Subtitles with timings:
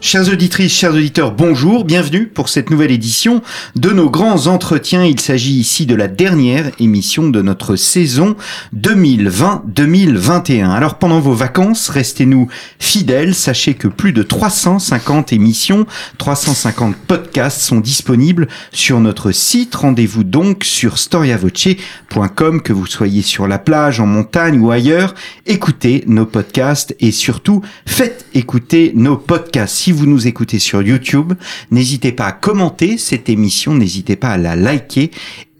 [0.00, 3.42] Chères auditrices, chers auditeurs, bonjour, bienvenue pour cette nouvelle édition
[3.74, 5.04] de nos grands entretiens.
[5.04, 8.36] Il s'agit ici de la dernière émission de notre saison
[8.76, 10.70] 2020-2021.
[10.70, 12.46] Alors pendant vos vacances, restez-nous
[12.78, 15.84] fidèles, sachez que plus de 350 émissions,
[16.18, 19.74] 350 podcasts sont disponibles sur notre site.
[19.74, 25.16] Rendez-vous donc sur storiavoce.com, que vous soyez sur la plage, en montagne ou ailleurs.
[25.44, 31.32] Écoutez nos podcasts et surtout faites écouter nos podcasts si vous nous écoutez sur YouTube,
[31.70, 35.10] n'hésitez pas à commenter cette émission, n'hésitez pas à la liker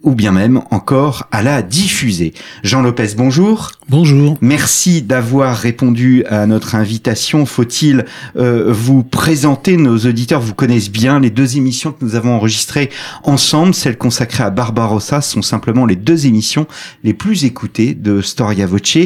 [0.03, 2.33] ou bien même encore à la diffuser.
[2.63, 3.73] Jean Lopez, bonjour.
[3.89, 4.37] Bonjour.
[4.41, 7.47] Merci d'avoir répondu à notre invitation.
[7.47, 8.05] Faut-il
[8.37, 10.41] euh, vous présenter Nos auditeurs?
[10.41, 11.21] Vous connaissent bien.
[11.21, 12.91] Les deux émissions que nous avons enregistrées
[13.25, 16.67] ensemble, celles consacrées à Barbarossa, sont simplement les deux émissions
[17.03, 18.99] les plus écoutées de Storia Voce.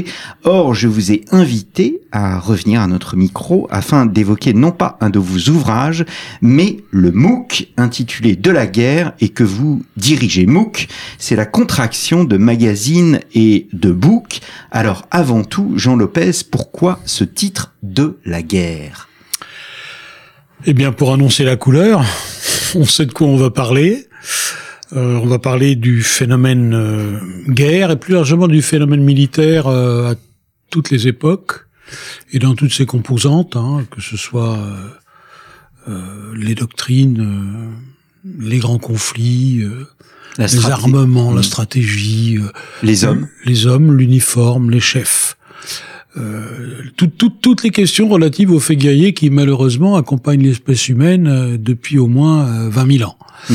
[0.44, 5.11] Or, je vous ai invité à revenir à notre micro afin d'évoquer non pas un
[5.11, 6.05] de vos ouvrages,
[6.42, 10.47] mais le MOOC intitulé De la guerre et que vous dirigez.
[10.47, 10.81] MOOC,
[11.19, 17.25] c'est la contraction de magazine et de book alors avant tout, Jean Lopez, pourquoi ce
[17.25, 19.08] titre de la guerre?
[20.64, 22.05] Eh bien, pour annoncer la couleur,
[22.75, 24.06] on sait de quoi on va parler.
[24.94, 30.12] Euh, on va parler du phénomène euh, guerre et plus largement du phénomène militaire euh,
[30.12, 30.14] à
[30.70, 31.66] toutes les époques
[32.33, 34.58] et dans toutes ses composantes, hein, que ce soit
[36.34, 37.75] les doctrines,
[38.25, 39.62] les grands conflits,
[40.38, 41.44] les armements, la mm.
[41.44, 42.50] stratégie, euh,
[42.83, 45.36] les hommes, les hommes, l'uniforme, les chefs.
[46.19, 51.98] Euh, toutes les questions relatives aux faits guerriers qui malheureusement accompagnent l'espèce humaine euh, depuis
[51.98, 53.16] au moins 20 000 ans.
[53.48, 53.54] Mm.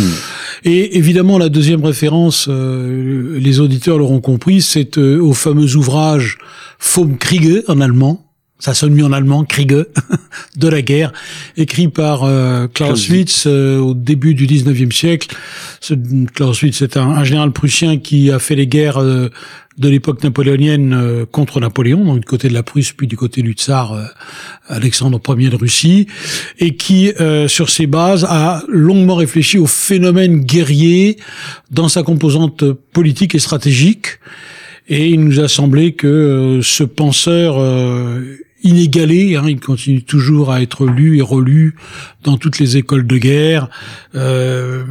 [0.65, 6.39] Et évidemment, la deuxième référence, les auditeurs l'auront compris, c'est au fameux ouvrage
[6.79, 8.26] Vom Kriege en allemand,
[8.59, 9.85] ça sonne mieux en allemand, Kriege,
[10.55, 11.13] de la guerre,
[11.57, 15.35] écrit par euh, Clausewitz euh, au début du 19e siècle.
[15.79, 15.93] Ce,
[16.33, 19.29] Clausewitz est un, général prussien qui a fait les guerres euh,
[19.77, 23.43] de l'époque napoléonienne euh, contre Napoléon, donc du côté de la Prusse, puis du côté
[23.43, 23.95] du tsar
[24.67, 26.07] Alexandre Ier de Russie,
[26.57, 27.11] et qui,
[27.47, 31.17] sur ses bases, a longuement réfléchi au phénomène guerrier
[31.69, 34.19] dans sa composante politique et stratégique.
[34.89, 37.59] Et il nous a semblé que ce penseur
[38.63, 39.35] inégalé.
[39.35, 41.75] Hein, il continue toujours à être lu et relu
[42.23, 43.69] dans toutes les écoles de guerre.
[44.15, 44.83] Euh,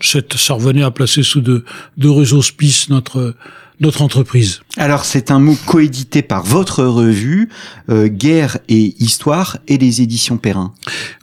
[0.00, 1.64] ça revenait à placer sous de
[1.96, 3.34] d'heureux auspices notre
[3.80, 4.60] notre entreprise.
[4.76, 7.48] Alors c'est un mot coédité par votre revue
[7.88, 10.74] euh, Guerre et Histoire et les éditions Perrin.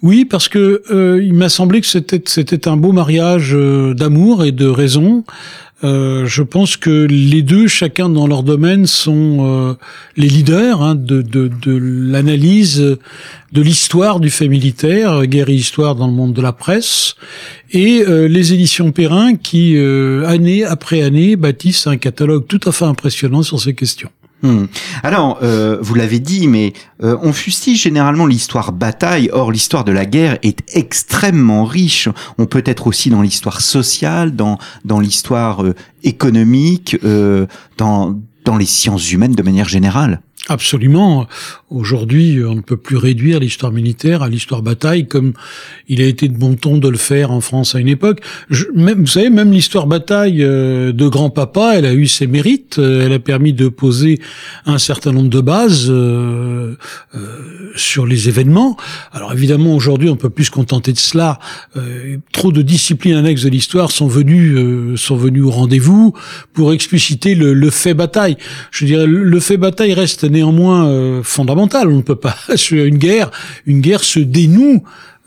[0.01, 4.43] Oui, parce que euh, il m'a semblé que c'était c'était un beau mariage euh, d'amour
[4.43, 5.23] et de raison.
[5.83, 9.73] Euh, je pense que les deux, chacun dans leur domaine, sont euh,
[10.15, 12.97] les leaders hein, de, de, l'analyse
[13.51, 17.15] de l'histoire du fait militaire, guerre et histoire dans le monde de la presse,
[17.71, 19.77] et euh, les éditions Perrin qui,
[20.25, 24.09] année après année, bâtissent un catalogue tout à fait impressionnant sur ces questions.
[24.43, 24.65] Hmm.
[25.01, 29.29] Alors, euh, vous l'avez dit, mais euh, on fustige généralement l'histoire bataille.
[29.33, 32.07] Or, l'histoire de la guerre est extrêmement riche.
[32.37, 36.97] On peut être aussi dans l'histoire sociale, dans dans l'histoire euh, économique,
[37.77, 38.15] dans
[38.45, 40.21] dans les sciences humaines de manière générale.
[40.49, 41.27] Absolument.
[41.69, 45.33] Aujourd'hui, on ne peut plus réduire l'histoire militaire à l'histoire bataille comme
[45.89, 48.21] il a été de bon ton de le faire en France à une époque.
[48.49, 52.79] Je, même, vous savez, même l'histoire bataille euh, de grand-papa, elle a eu ses mérites.
[52.79, 54.21] Euh, elle a permis de poser
[54.65, 56.75] un certain nombre de bases euh,
[57.15, 58.77] euh, sur les événements.
[59.11, 61.39] Alors évidemment, aujourd'hui, on peut plus se contenter de cela.
[61.75, 66.13] Euh, trop de disciplines annexes de l'histoire sont venues sont venues au rendez-vous
[66.53, 68.37] pour expliciter le, le fait bataille.
[68.71, 71.89] Je dirais, le fait bataille reste néanmoins euh, fondamental.
[71.89, 72.35] On ne peut pas
[72.71, 73.31] une guerre.
[73.65, 74.83] Une guerre se dénoue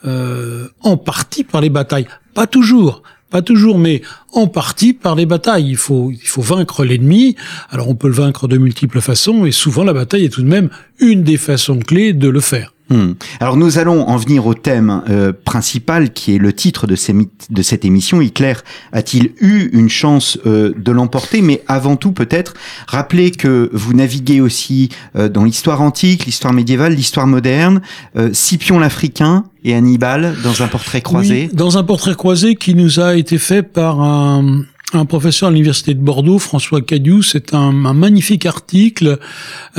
[0.07, 3.03] euh, en partie par les batailles, pas toujours.
[3.29, 4.03] Pas toujours, mais
[4.33, 5.69] en partie par les batailles.
[5.69, 7.37] Il faut, il faut vaincre l'ennemi.
[7.71, 10.49] Alors on peut le vaincre de multiples façons, et souvent la bataille est tout de
[10.49, 10.69] même
[10.99, 12.75] une des façons clés de le faire.
[12.91, 13.13] Hmm.
[13.39, 17.85] Alors nous allons en venir au thème euh, principal qui est le titre de, cette
[17.85, 18.21] émission.
[18.21, 18.55] Hitler
[18.93, 21.41] a-t-il eu une chance euh, de l'emporter?
[21.41, 22.55] Mais avant tout peut-être
[22.89, 27.81] rappeler que vous naviguez aussi euh, dans l'histoire antique, l'histoire médiévale, l'histoire moderne,
[28.33, 31.49] Scipion l'Africain et Hannibal dans un portrait croisé.
[31.53, 35.95] dans un portrait croisé qui nous a été fait par un un professeur à l'université
[35.95, 39.19] de Bordeaux, François Cadieu, c'est un, magnifique article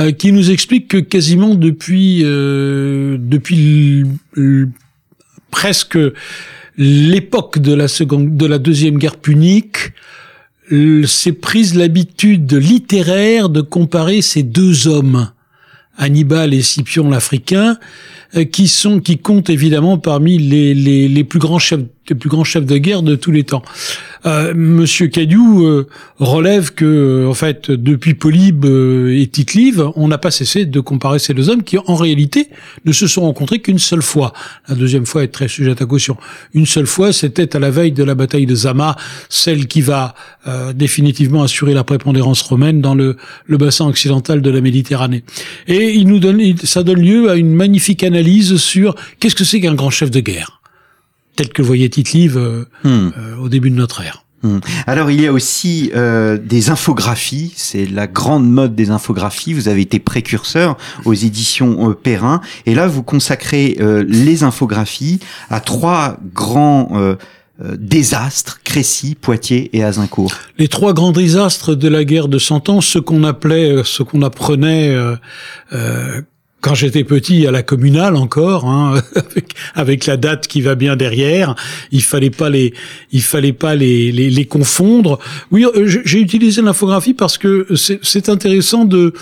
[0.00, 4.04] euh, qui nous explique que quasiment depuis euh, depuis
[5.50, 5.98] presque
[6.76, 9.92] l'époque de la seconde de la deuxième guerre punique,
[11.04, 15.30] s'est prise l'habitude littéraire de comparer ces deux hommes,
[15.98, 17.78] Hannibal et Scipion l'Africain,
[18.36, 22.28] euh, qui sont qui comptent évidemment parmi les, les, les plus grands chefs les plus
[22.28, 23.62] grands chefs de guerre de tous les temps.
[24.24, 25.86] Euh, Monsieur Cadieu euh,
[26.18, 29.52] relève que, euh, en fait, depuis Polybe et tite
[29.96, 32.48] on n'a pas cessé de comparer ces deux hommes qui, en réalité,
[32.84, 34.32] ne se sont rencontrés qu'une seule fois.
[34.68, 36.16] La deuxième fois est très sujette à caution.
[36.54, 38.96] Une seule fois, c'était à la veille de la bataille de Zama,
[39.28, 40.14] celle qui va
[40.74, 43.16] définitivement assurer la prépondérance romaine dans le,
[43.46, 45.22] le bassin occidental de la Méditerranée.
[45.68, 49.60] Et il nous donne, ça donne lieu à une magnifique analyse sur qu'est-ce que c'est
[49.60, 50.61] qu'un grand chef de guerre
[51.36, 52.88] tel que voyait tite euh, hmm.
[52.88, 54.24] euh, au début de notre ère.
[54.42, 54.58] Hmm.
[54.88, 59.52] Alors il y a aussi euh, des infographies, c'est la grande mode des infographies.
[59.52, 65.20] Vous avez été précurseur aux éditions euh, Perrin, et là vous consacrez euh, les infographies
[65.48, 67.14] à trois grands euh,
[67.78, 70.32] désastres, Crécy, Poitiers et Azincourt.
[70.58, 74.22] Les trois grands désastres de la guerre de Cent Ans, ce qu'on appelait, ce qu'on
[74.22, 74.92] apprenait
[76.62, 80.94] quand j'étais petit à la communale encore, hein, avec, avec, la date qui va bien
[80.96, 81.56] derrière,
[81.90, 82.72] il fallait pas les,
[83.10, 85.18] il fallait pas les, les, les confondre.
[85.50, 89.12] Oui, euh, j'ai utilisé l'infographie parce que c'est intéressant de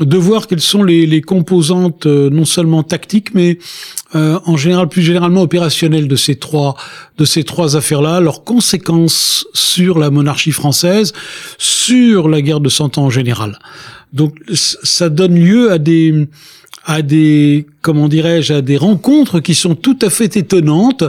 [0.00, 3.58] de voir quelles sont les, les composantes euh, non seulement tactiques mais
[4.16, 6.76] euh, en général plus généralement opérationnelles de ces trois
[7.18, 11.12] de ces trois affaires-là, leurs conséquences sur la monarchie française,
[11.58, 13.58] sur la guerre de Cent Ans en général.
[14.12, 16.28] Donc ça donne lieu à des
[16.84, 21.04] à des, comment dirais-je, à des rencontres qui sont tout à fait étonnantes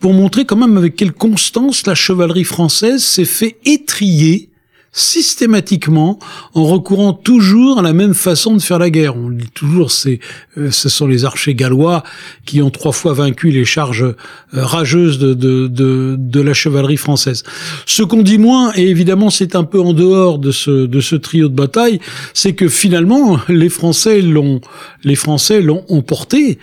[0.00, 4.48] pour montrer quand même avec quelle constance la chevalerie française s'est fait étrier
[4.92, 6.18] systématiquement
[6.54, 9.16] en recourant toujours à la même façon de faire la guerre.
[9.16, 10.20] On dit toujours c'est
[10.58, 12.02] euh, ce sont les archers gallois
[12.44, 14.14] qui ont trois fois vaincu les charges euh,
[14.52, 17.42] rageuses de, de, de, de, la chevalerie française.
[17.86, 21.16] Ce qu'on dit moins, et évidemment c'est un peu en dehors de ce, de ce
[21.16, 21.98] trio de bataille,
[22.34, 24.60] c'est que finalement les Français l'ont
[25.04, 26.58] les Français l'ont emporté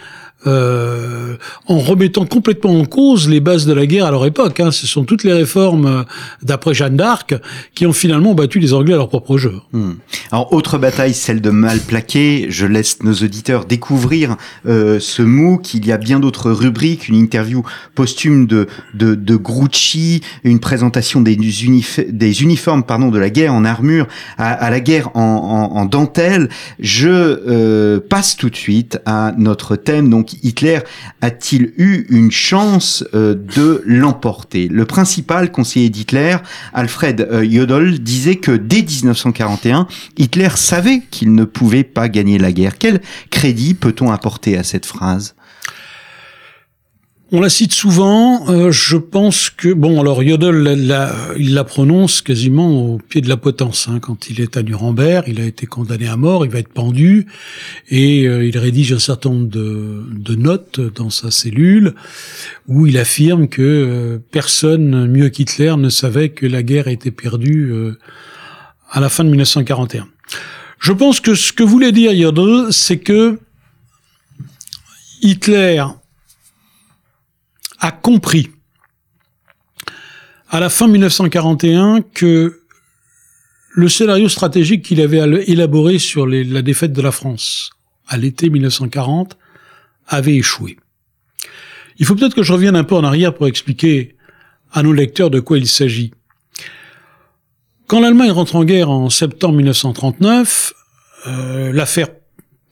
[0.48, 1.36] euh,
[1.68, 4.60] en remettant complètement en cause les bases de la guerre à leur époque.
[4.60, 4.72] Hein.
[4.72, 6.04] Ce sont toutes les réformes euh,
[6.42, 7.36] d'après Jeanne d'Arc
[7.76, 9.56] qui ont finalement battu les Anglais à leur propre jeu.
[9.74, 9.94] Hmm.
[10.32, 12.48] Alors autre bataille, celle de Malplaquet.
[12.50, 15.74] Je laisse nos auditeurs découvrir euh, ce MOOC.
[15.74, 17.64] Il y a bien d'autres rubriques, une interview
[17.96, 21.34] posthume de de, Grucci, une présentation des,
[21.64, 24.08] uniformes pardon de la guerre en armure
[24.38, 26.50] à, la guerre en, en, en dentelle.
[26.80, 30.10] Je euh, passe tout de suite à notre thème
[30.44, 30.80] Hitler
[31.22, 34.68] a-t-il eu une chance euh, de l'emporter?
[34.68, 36.38] Le principal conseiller d'Hitler,
[36.74, 39.88] Alfred euh, Jodl, disait que dès 1941,
[40.18, 42.78] Hitler savait qu'il ne pouvait pas gagner la guerre.
[42.78, 45.36] Quel crédit peut-on apporter à cette phrase?
[47.32, 48.50] On la cite souvent.
[48.50, 50.76] Euh, je pense que bon, alors Yodel,
[51.38, 53.88] il la prononce quasiment au pied de la potence.
[53.88, 56.74] Hein, quand il est à Nuremberg, il a été condamné à mort, il va être
[56.74, 57.28] pendu,
[57.90, 61.96] et euh, il rédige un certain nombre de, notes dans sa cellule
[62.68, 67.74] où il affirme que euh, personne mieux qu'Hitler ne savait que la guerre était perdue
[68.90, 70.08] à la fin de 1941.
[70.80, 73.38] Je pense que ce que voulait dire Yodel, c'est que
[75.22, 75.84] Hitler
[77.80, 78.50] a compris
[80.50, 82.62] à la fin 1941 que
[83.72, 87.72] le scénario stratégique qu'il avait élaboré sur la défaite de la France
[88.08, 89.38] à l'été 1940
[90.08, 90.78] avait échoué.
[92.00, 94.16] Il faut peut-être que je revienne un peu en arrière pour expliquer
[94.72, 96.12] à nos lecteurs de quoi il s'agit.
[97.88, 100.74] Quand l'Allemagne rentre en guerre en septembre 1939,
[101.28, 102.08] euh, l'affaire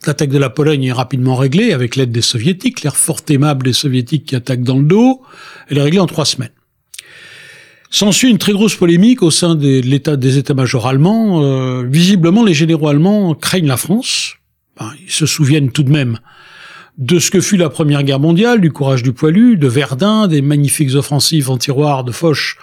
[0.08, 3.74] L'attaque de la Pologne est rapidement réglée avec l'aide des soviétiques, l'air fort aimable des
[3.74, 5.22] soviétiques qui attaquent dans le dos.
[5.68, 6.54] Elle est réglée en trois semaines.
[7.90, 11.44] S'ensuit une très grosse polémique au sein de l'état des états-majors allemands.
[11.44, 14.36] Euh, visiblement, les généraux allemands craignent la France.
[14.80, 16.20] ils se souviennent tout de même
[16.98, 20.42] de ce que fut la Première Guerre mondiale, du courage du poilu, de Verdun, des
[20.42, 22.58] magnifiques offensives en tiroir de Foch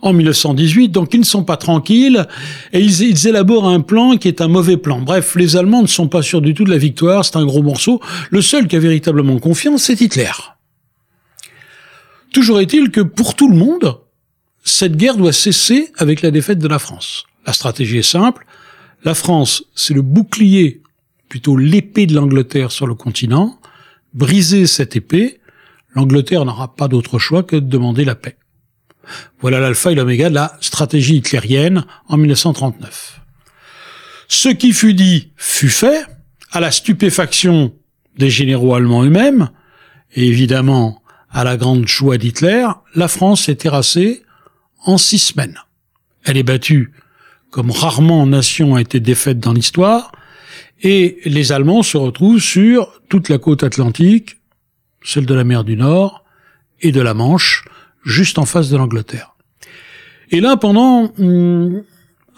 [0.00, 0.90] en 1918.
[0.90, 2.28] Donc ils ne sont pas tranquilles
[2.72, 5.00] et ils, ils, élaborent un plan qui est un mauvais plan.
[5.00, 7.62] Bref, les Allemands ne sont pas sûrs du tout de la victoire, c'est un gros
[7.62, 8.00] morceau.
[8.30, 10.30] Le seul qui a véritablement confiance, c'est Hitler.
[12.32, 13.98] Toujours est-il que pour tout le monde,
[14.62, 17.24] cette guerre doit cesser avec la défaite de la France.
[17.44, 18.46] La stratégie est simple.
[19.02, 20.80] La France, c'est le bouclier,
[21.28, 23.60] plutôt l'épée de l'Angleterre sur le continent
[24.14, 25.40] briser cette épée,
[25.94, 28.36] l'Angleterre n'aura pas d'autre choix que de demander la paix.
[29.40, 33.20] voilà l'alpha et l'oméga de la stratégie hitlérienne en 1939.
[34.28, 36.06] Ce qui fut dit fut fait,
[36.52, 37.74] à la stupéfaction
[38.16, 39.50] des généraux allemands eux-mêmes,
[40.14, 44.22] et évidemment à la grande joie d'Hitler, la France est terrassée
[44.84, 45.58] en six semaines.
[46.24, 46.92] Elle est battue
[47.50, 50.12] comme rarement nation a été défaite dans l'histoire,
[50.82, 54.38] et les Allemands se retrouvent sur toute la côte atlantique,
[55.02, 56.24] celle de la mer du Nord
[56.80, 57.64] et de la Manche,
[58.04, 59.34] juste en face de l'Angleterre.
[60.30, 61.82] Et là, pendant hum,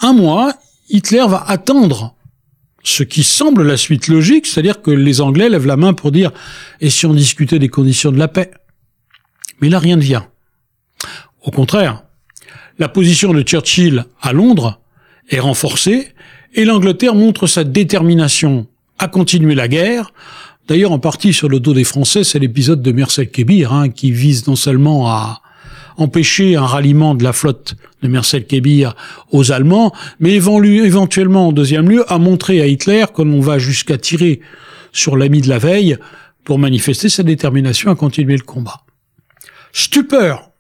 [0.01, 0.55] un mois,
[0.89, 2.17] Hitler va attendre
[2.83, 6.33] ce qui semble la suite logique, c'est-à-dire que les Anglais lèvent la main pour dire
[6.81, 8.51] et si on discutait des conditions de la paix?
[9.61, 10.27] Mais là, rien ne vient.
[11.43, 12.03] Au contraire,
[12.79, 14.81] la position de Churchill à Londres
[15.29, 16.09] est renforcée
[16.55, 18.67] et l'Angleterre montre sa détermination
[18.99, 20.13] à continuer la guerre.
[20.69, 24.13] D'ailleurs, en partie sur le dos des Français, c'est l'épisode de Mercel Kébir hein, qui
[24.13, 25.41] vise non seulement à
[25.97, 28.95] empêcher un ralliement de la flotte de Mercel Kébir
[29.31, 33.99] aux Allemands, mais éventuellement, en deuxième lieu, à montrer à Hitler que l'on va jusqu'à
[33.99, 34.41] tirer
[34.93, 35.97] sur l'ami de la veille
[36.45, 38.83] pour manifester sa détermination à continuer le combat.
[39.73, 40.51] Stupeur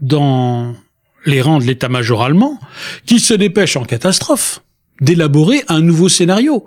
[0.00, 0.74] dans
[1.24, 2.58] les rangs de l'état-major allemand,
[3.06, 4.60] qui se dépêche en catastrophe
[5.00, 6.64] d'élaborer un nouveau scénario.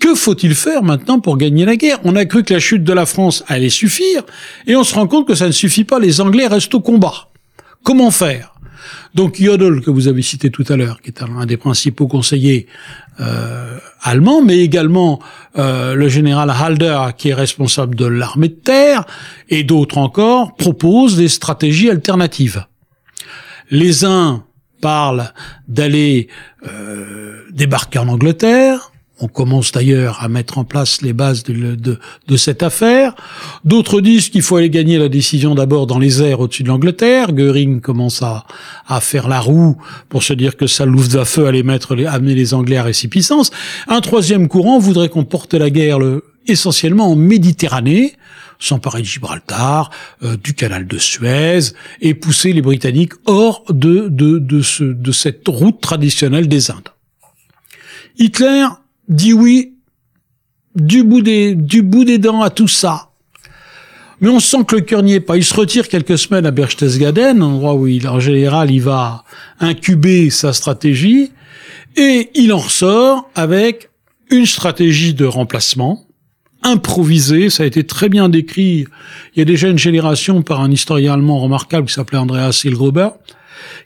[0.00, 1.98] Que faut-il faire maintenant pour gagner la guerre?
[2.04, 4.22] On a cru que la chute de la France allait suffire,
[4.66, 7.28] et on se rend compte que ça ne suffit pas, les Anglais restent au combat.
[7.84, 8.52] Comment faire?
[9.14, 12.66] Donc Jodl, que vous avez cité tout à l'heure, qui est un des principaux conseillers
[13.20, 15.20] euh, allemands, mais également
[15.58, 19.04] euh, le général Halder, qui est responsable de l'armée de terre,
[19.50, 22.64] et d'autres encore, proposent des stratégies alternatives.
[23.70, 24.44] Les uns
[24.82, 25.32] parlent
[25.68, 26.28] d'aller
[26.68, 28.92] euh, débarquer en Angleterre.
[29.20, 33.14] On commence d'ailleurs à mettre en place les bases de, de, de cette affaire.
[33.64, 37.32] D'autres disent qu'il faut aller gagner la décision d'abord dans les airs au-dessus de l'Angleterre.
[37.32, 38.44] Goering commence à,
[38.88, 39.76] à, faire la roue
[40.08, 40.84] pour se dire que ça
[41.24, 43.52] feu allait mettre les, amener les Anglais à récipiscence.
[43.86, 48.16] Un troisième courant voudrait qu'on porte la guerre le, essentiellement en Méditerranée,
[48.62, 49.90] s'emparer de Gibraltar,
[50.22, 55.12] euh, du canal de Suez, et pousser les Britanniques hors de, de, de, ce, de
[55.12, 56.88] cette route traditionnelle des Indes.
[58.18, 58.66] Hitler
[59.08, 59.74] dit oui
[60.74, 63.10] du bout des, du bout des dents à tout ça.
[64.20, 65.36] Mais on sent que le cœur n'y est pas.
[65.36, 69.24] Il se retire quelques semaines à Berchtesgaden, endroit où il, en général, il va
[69.58, 71.32] incuber sa stratégie,
[71.96, 73.90] et il en ressort avec
[74.30, 76.06] une stratégie de remplacement,
[76.62, 77.50] improvisé.
[77.50, 78.86] Ça a été très bien décrit
[79.34, 83.08] il y a déjà une génération par un historien allemand remarquable qui s'appelait Andreas Hilgruber,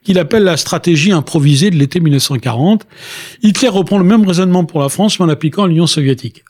[0.05, 2.87] qu'il appelle la stratégie improvisée de l'été 1940.
[3.43, 6.45] Hitler reprend le même raisonnement pour la France, mais en appliquant à l'Union soviétique.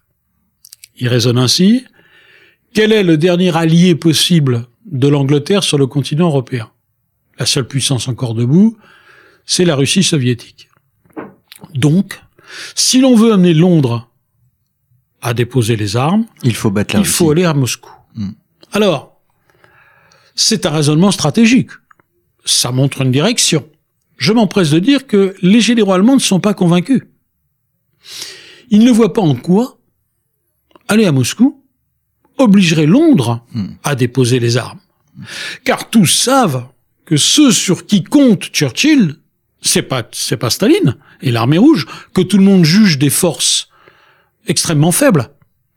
[0.98, 1.84] Il raisonne ainsi.
[2.72, 6.70] Quel est le dernier allié possible de l'Angleterre sur le continent européen?
[7.38, 8.76] La seule puissance encore debout,
[9.44, 10.68] c'est la Russie soviétique.
[11.74, 12.20] Donc,
[12.74, 14.08] si l'on veut amener Londres
[15.26, 17.90] à déposer les armes, il faut battre la Il faut aller à Moscou.
[18.14, 18.30] Hmm.
[18.72, 19.20] Alors,
[20.36, 21.70] c'est un raisonnement stratégique.
[22.44, 23.68] Ça montre une direction.
[24.18, 27.02] Je m'empresse de dire que les généraux allemands ne sont pas convaincus.
[28.70, 29.80] Ils ne voient pas en quoi
[30.86, 31.64] aller à Moscou
[32.38, 33.66] obligerait Londres hmm.
[33.82, 34.80] à déposer les armes.
[35.64, 36.68] Car tous savent
[37.04, 39.16] que ceux sur qui compte Churchill,
[39.60, 43.70] c'est pas, c'est pas Staline et l'armée rouge, que tout le monde juge des forces
[44.46, 45.30] extrêmement faibles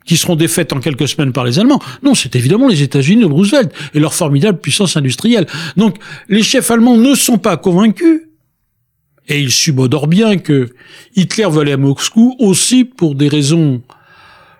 [0.05, 1.81] qui seront défaites en quelques semaines par les Allemands.
[2.01, 5.45] Non, c'est évidemment les États-Unis de Roosevelt et leur formidable puissance industrielle.
[5.77, 5.97] Donc,
[6.29, 8.23] les chefs allemands ne sont pas convaincus
[9.29, 10.69] et ils subodorent bien que
[11.15, 13.81] Hitler veut à Moscou aussi pour des raisons,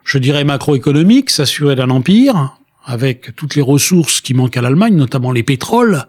[0.04, 5.32] je dirais, macroéconomiques, s'assurer d'un empire, avec toutes les ressources qui manquent à l'Allemagne, notamment
[5.32, 6.04] les pétroles,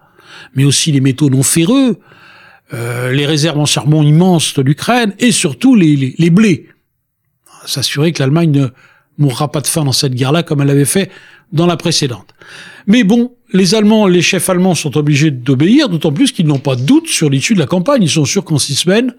[0.54, 1.98] mais aussi les métaux non ferreux,
[2.74, 6.68] euh, les réserves en charbon immenses de l'Ukraine, et surtout les, les blés
[7.66, 8.68] s'assurer que l'Allemagne ne
[9.18, 11.10] mourra pas de faim dans cette guerre-là comme elle l'avait fait
[11.52, 12.34] dans la précédente.
[12.86, 16.76] Mais bon, les Allemands, les chefs allemands sont obligés d'obéir, d'autant plus qu'ils n'ont pas
[16.76, 18.02] de doute sur l'issue de la campagne.
[18.02, 19.14] Ils sont sûrs qu'en six semaines,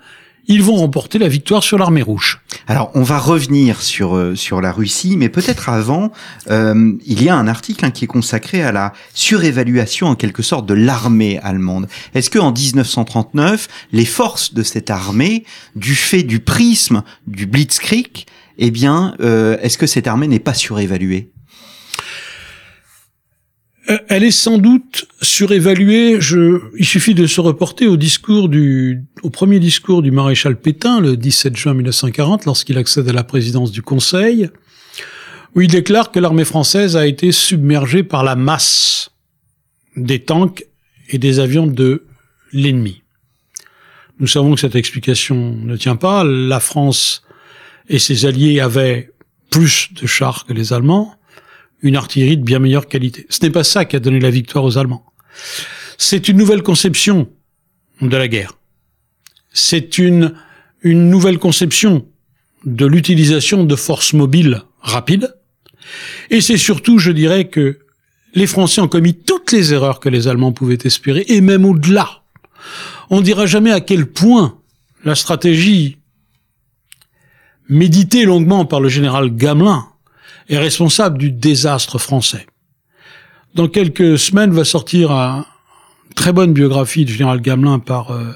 [0.48, 2.41] ils vont remporter la victoire sur l'armée rouge.
[2.67, 6.12] Alors, on va revenir sur euh, sur la Russie, mais peut-être avant,
[6.50, 10.43] euh, il y a un article hein, qui est consacré à la surévaluation en quelque
[10.43, 11.88] sorte de l'armée allemande.
[12.13, 15.45] Est-ce que en 1939, les forces de cette armée,
[15.75, 18.25] du fait du prisme du Blitzkrieg,
[18.57, 21.31] eh bien, euh, est-ce que cette armée n'est pas surévaluée?
[24.07, 26.21] Elle est sans doute surévaluée.
[26.21, 31.00] Je, il suffit de se reporter au discours du, au premier discours du maréchal Pétain,
[31.00, 34.50] le 17 juin 1940, lorsqu'il accède à la présidence du Conseil,
[35.55, 39.12] où il déclare que l'armée française a été submergée par la masse
[39.95, 40.65] des tanks
[41.10, 42.05] et des avions de
[42.53, 43.01] l'ennemi.
[44.19, 46.24] Nous savons que cette explication ne tient pas.
[46.24, 47.24] La France
[47.89, 49.12] et ses alliés avaient
[49.50, 51.15] plus de chars que les Allemands,
[51.82, 53.26] une artillerie de bien meilleure qualité.
[53.30, 55.06] Ce n'est pas ça qui a donné la victoire aux Allemands.
[55.98, 57.30] C'est une nouvelle conception
[58.02, 58.58] de la guerre.
[59.54, 60.34] C'est une,
[60.82, 62.08] une nouvelle conception
[62.66, 65.36] de l'utilisation de forces mobiles rapides.
[66.30, 67.80] Et c'est surtout, je dirais, que
[68.34, 72.24] les Français ont commis toutes les erreurs que les Allemands pouvaient espérer, et même au-delà.
[73.10, 74.60] On ne dira jamais à quel point
[75.04, 75.98] la stratégie
[77.68, 79.90] méditée longuement par le général Gamelin
[80.51, 82.46] est responsable du désastre français.
[83.55, 85.43] Dans quelques semaines va sortir une
[86.15, 88.34] très bonne biographie du général Gamelin par euh,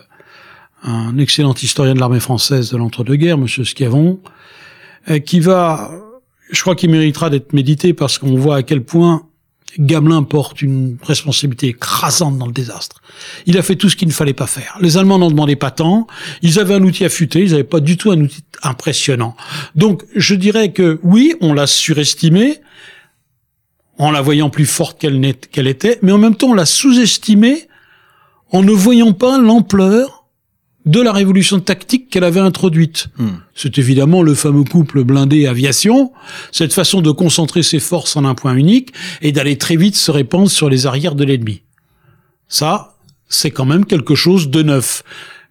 [0.83, 4.19] un excellent historien de l'armée française de l'entre-deux-guerres, Monsieur Schiavon,
[5.09, 5.91] euh, qui va,
[6.51, 9.27] je crois qu'il méritera d'être médité parce qu'on voit à quel point
[9.77, 13.01] Gamelin porte une responsabilité écrasante dans le désastre.
[13.45, 14.77] Il a fait tout ce qu'il ne fallait pas faire.
[14.79, 16.07] Les Allemands n'en demandaient pas tant.
[16.41, 17.41] Ils avaient un outil affûté.
[17.41, 19.35] Ils n'avaient pas du tout un outil impressionnant.
[19.75, 22.61] Donc, je dirais que oui, on l'a surestimé
[23.97, 27.67] en la voyant plus forte qu'elle était, mais en même temps, on l'a sous-estimé
[28.51, 30.14] en ne voyant pas l'ampleur
[30.85, 33.07] de la révolution tactique qu'elle avait introduite.
[33.17, 33.37] Hmm.
[33.55, 36.11] C'est évidemment le fameux couple blindé aviation,
[36.51, 40.11] cette façon de concentrer ses forces en un point unique et d'aller très vite se
[40.11, 41.63] répandre sur les arrières de l'ennemi.
[42.47, 42.95] Ça,
[43.27, 45.03] c'est quand même quelque chose de neuf.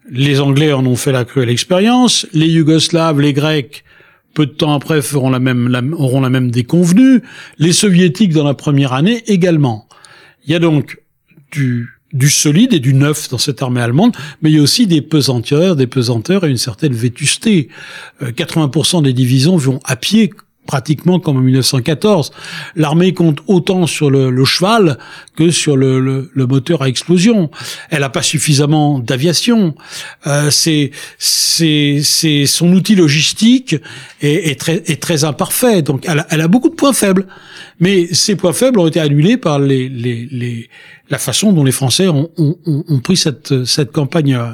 [0.09, 3.85] Les Anglais en ont fait la cruelle expérience, les Yougoslaves, les Grecs,
[4.35, 7.23] peu de temps après feront la même, auront la même déconvenue,
[7.59, 9.89] les Soviétiques dans la première année également.
[10.45, 11.01] Il y a donc
[11.51, 14.87] du du solide et du neuf dans cette armée allemande, mais il y a aussi
[14.87, 17.69] des pesanteurs, des pesanteurs et une certaine vétusté.
[18.23, 20.33] 80% euh, des divisions vont à pied
[20.67, 22.33] pratiquement comme en 1914.
[22.77, 24.99] L'armée compte autant sur le, cheval
[25.37, 27.51] que sur le, moteur à explosion.
[27.91, 29.75] Elle n'a pas suffisamment d'aviation.
[30.27, 30.91] Euh, c'est
[32.47, 33.77] son outil logistique
[34.21, 35.83] est, très est très imparfait.
[35.83, 37.27] Donc elle a, elle a, beaucoup de points faibles.
[37.81, 40.69] Mais ces points faibles ont été annulés par les, les, les
[41.11, 44.51] la façon dont les Français ont, ont, ont pris cette cette campagne euh,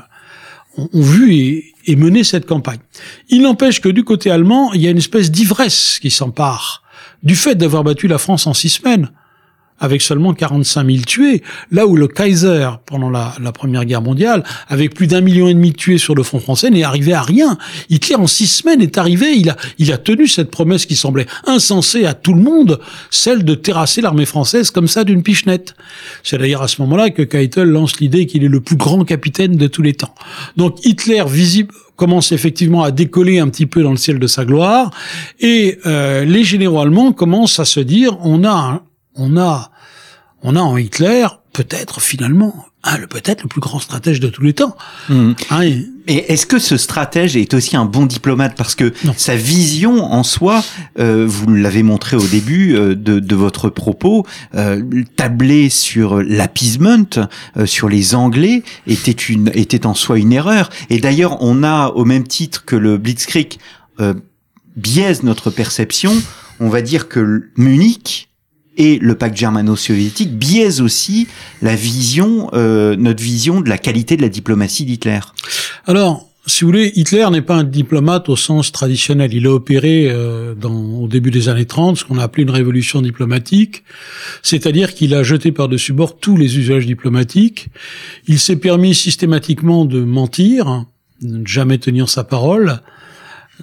[0.76, 2.80] ont, vu et, et mené cette campagne.
[3.28, 6.82] Il n'empêche que du côté allemand, il y a une espèce d'ivresse qui s'empare
[7.22, 9.10] du fait d'avoir battu la France en six semaines
[9.80, 14.94] avec seulement 45 000 tués, là où le Kaiser, pendant la, Première Guerre mondiale, avec
[14.94, 17.58] plus d'un million et demi de tués sur le front français, n'est arrivé à rien.
[17.88, 21.26] Hitler, en six semaines, est arrivé, il a, il a tenu cette promesse qui semblait
[21.46, 22.78] insensée à tout le monde,
[23.10, 25.74] celle de terrasser l'armée française comme ça d'une pichenette.
[26.22, 29.56] C'est d'ailleurs à ce moment-là que Keitel lance l'idée qu'il est le plus grand capitaine
[29.56, 30.14] de tous les temps.
[30.56, 34.44] Donc Hitler, visible, commence effectivement à décoller un petit peu dans le ciel de sa
[34.44, 34.90] gloire,
[35.38, 38.82] et euh, les généraux allemands commencent à se dire on a
[39.20, 39.70] on a,
[40.42, 44.42] on a en Hitler peut-être finalement un, le peut-être le plus grand stratège de tous
[44.42, 44.74] les temps.
[45.08, 45.32] Hmm.
[45.50, 45.62] Hein,
[46.06, 48.56] et, est-ce que ce stratège est aussi un bon diplomate?
[48.56, 50.64] Parce que sa vision en soi,
[50.98, 54.82] euh, vous l'avez montré au début euh, de, votre propos, euh,
[55.16, 57.04] tabler sur l'appeasement,
[57.56, 60.70] euh, sur les Anglais, était une était en soi une erreur.
[60.88, 63.58] Et d'ailleurs, on a au même titre que le Blitzkrieg
[64.76, 66.12] biaise notre perception.
[66.58, 68.29] On va dire que Munich
[68.80, 71.28] et le pacte germano-soviétique biaise aussi
[71.60, 75.20] la vision, euh, notre vision de la qualité de la diplomatie d'Hitler.
[75.86, 79.34] Alors, si vous voulez, Hitler n'est pas un diplomate au sens traditionnel.
[79.34, 82.50] Il a opéré euh, dans, au début des années 30 ce qu'on a appelé une
[82.50, 83.84] révolution diplomatique,
[84.42, 87.68] c'est-à-dire qu'il a jeté par-dessus bord tous les usages diplomatiques.
[88.28, 90.86] Il s'est permis systématiquement de mentir,
[91.20, 92.80] de ne jamais tenir sa parole,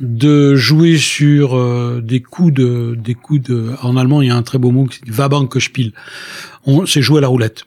[0.01, 4.35] de jouer sur euh, des coups de des coups de en allemand il y a
[4.35, 5.93] un très beau mot qui dit Wabank-Spiel.
[6.65, 7.65] On c'est jouer à la roulette.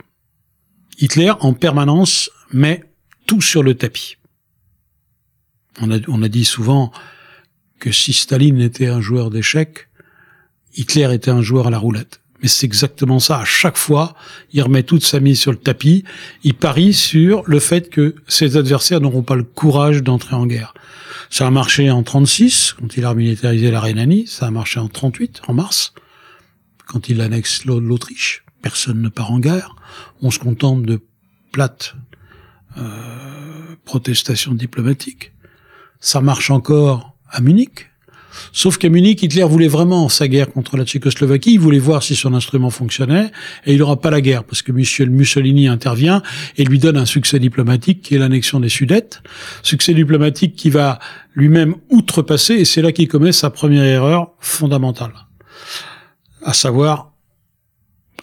[0.98, 2.84] Hitler en permanence met
[3.26, 4.16] tout sur le tapis.
[5.80, 6.92] On a on a dit souvent
[7.78, 9.88] que si Staline était un joueur d'échecs,
[10.74, 12.19] Hitler était un joueur à la roulette.
[12.42, 13.40] Mais c'est exactement ça.
[13.40, 14.14] À chaque fois,
[14.52, 16.04] il remet toute sa mise sur le tapis.
[16.42, 20.74] Il parie sur le fait que ses adversaires n'auront pas le courage d'entrer en guerre.
[21.28, 24.26] Ça a marché en 36, quand il a militarisé la Rhénanie.
[24.26, 25.92] Ça a marché en 38, en mars,
[26.86, 28.44] quand il annexe l'Autriche.
[28.62, 29.76] Personne ne part en guerre.
[30.22, 31.00] On se contente de
[31.52, 31.94] plates
[32.78, 35.32] euh, protestations diplomatiques.
[36.00, 37.89] Ça marche encore à Munich.
[38.52, 41.54] Sauf qu'à Munich, Hitler voulait vraiment sa guerre contre la Tchécoslovaquie.
[41.54, 43.30] Il voulait voir si son instrument fonctionnait,
[43.66, 46.22] et il n'aura pas la guerre parce que Michel Mussolini intervient
[46.56, 49.22] et lui donne un succès diplomatique qui est l'annexion des Sudètes,
[49.62, 50.98] succès diplomatique qui va
[51.34, 55.12] lui-même outrepasser, et c'est là qu'il commet sa première erreur fondamentale,
[56.42, 57.12] à savoir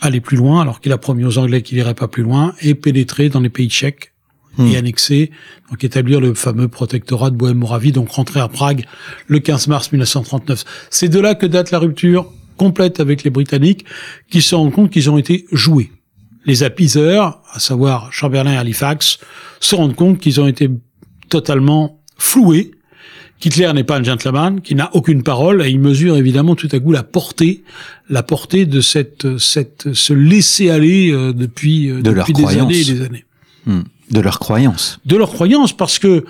[0.01, 2.75] aller plus loin, alors qu'il a promis aux Anglais qu'il irait pas plus loin, et
[2.75, 4.13] pénétrer dans les pays tchèques
[4.59, 4.75] et hmm.
[4.75, 5.31] annexer,
[5.69, 8.85] donc établir le fameux protectorat de Bohème-Moravie, donc rentrer à Prague
[9.27, 10.63] le 15 mars 1939.
[10.89, 13.85] C'est de là que date la rupture complète avec les Britanniques,
[14.29, 15.91] qui se rendent compte qu'ils ont été joués.
[16.45, 19.19] Les apiseurs, à savoir Chamberlain et Halifax,
[19.59, 20.69] se rendent compte qu'ils ont été
[21.29, 22.71] totalement floués,
[23.39, 26.79] qu'Hitler n'est pas un gentleman, qu'il n'a aucune parole, et il mesure évidemment tout à
[26.79, 27.63] coup la portée,
[28.09, 32.85] la portée de cette, cette, ce laisser aller euh, depuis, euh, depuis des années et
[32.85, 33.25] des années.
[33.65, 33.81] Hmm.
[34.09, 34.99] De leur croyance.
[35.05, 36.25] De leur croyance, parce que,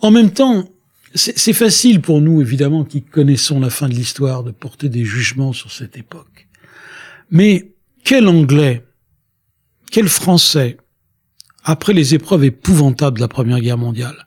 [0.00, 0.68] en même temps,
[1.14, 5.52] c'est facile pour nous, évidemment, qui connaissons la fin de l'histoire, de porter des jugements
[5.52, 6.48] sur cette époque.
[7.30, 7.72] Mais
[8.04, 8.84] quel Anglais,
[9.90, 10.78] quel Français,
[11.64, 14.26] après les épreuves épouvantables de la Première Guerre mondiale,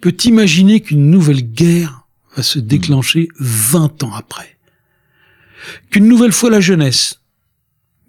[0.00, 4.58] peut imaginer qu'une nouvelle guerre va se déclencher 20 ans après?
[5.90, 7.17] Qu'une nouvelle fois la jeunesse,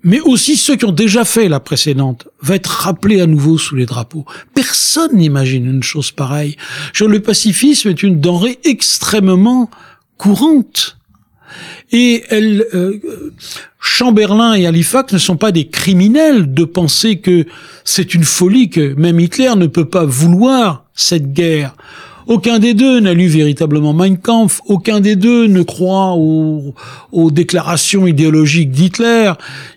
[0.04, 3.76] mais aussi ceux qui ont déjà fait la précédente, va être rappelé à nouveau sous
[3.76, 4.26] les drapeaux.
[4.54, 6.56] Personne n'imagine une chose pareille.
[7.00, 9.70] Le pacifisme est une denrée extrêmement
[10.18, 10.98] courante.
[11.92, 13.00] Et elle, euh,
[13.80, 17.46] Chamberlain et Halifax ne sont pas des criminels de penser que
[17.84, 21.76] c'est une folie, que même Hitler ne peut pas vouloir cette guerre.
[22.30, 28.06] Aucun des deux n'a lu véritablement Mein Kampf, aucun des deux ne croit aux, déclarations
[28.06, 29.32] idéologiques d'Hitler.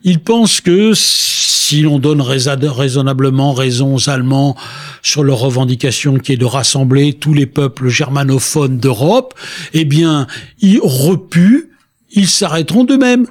[0.05, 4.55] Ils pensent que si l'on donne raisonnablement raison aux Allemands
[5.01, 9.33] sur leur revendication qui est de rassembler tous les peuples germanophones d'Europe,
[9.73, 10.27] eh bien,
[10.61, 11.71] ils repuent,
[12.11, 13.27] ils s'arrêteront d'eux-mêmes.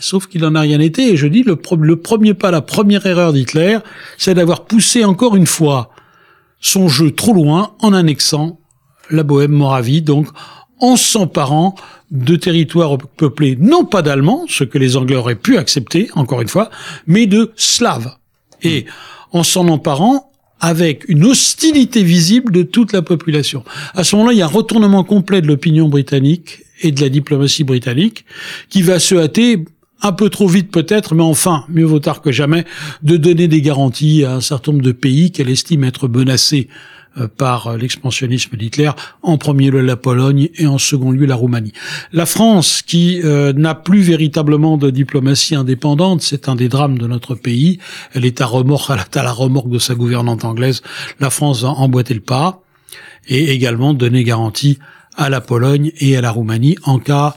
[0.00, 1.12] Sauf qu'il n'en a rien été.
[1.12, 3.78] Et je dis, le, le premier pas, la première erreur d'Hitler,
[4.16, 5.92] c'est d'avoir poussé encore une fois
[6.60, 8.58] son jeu trop loin en annexant
[9.10, 10.28] la Bohème-Moravie, donc
[10.80, 11.74] en s'emparant
[12.10, 16.48] de territoires peuplés non pas d'Allemands, ce que les Anglais auraient pu accepter, encore une
[16.48, 16.70] fois,
[17.06, 18.14] mais de Slaves.
[18.62, 18.86] Et
[19.32, 23.62] en s'en emparant avec une hostilité visible de toute la population.
[23.94, 27.08] À ce moment-là, il y a un retournement complet de l'opinion britannique et de la
[27.08, 28.24] diplomatie britannique
[28.68, 29.64] qui va se hâter
[30.02, 32.64] un peu trop vite peut-être, mais enfin, mieux vaut tard que jamais,
[33.02, 36.68] de donner des garanties à un certain nombre de pays qu'elle estime être menacés
[37.18, 38.90] euh, par l'expansionnisme d'Hitler,
[39.22, 41.72] en premier lieu la Pologne et en second lieu la Roumanie.
[42.12, 47.06] La France, qui euh, n'a plus véritablement de diplomatie indépendante, c'est un des drames de
[47.06, 47.78] notre pays,
[48.12, 50.82] elle est à, remorque, à la remorque de sa gouvernante anglaise,
[51.18, 52.62] la France va emboîter le pas
[53.26, 54.78] et également donner garantie
[55.16, 57.34] à la Pologne et à la Roumanie en cas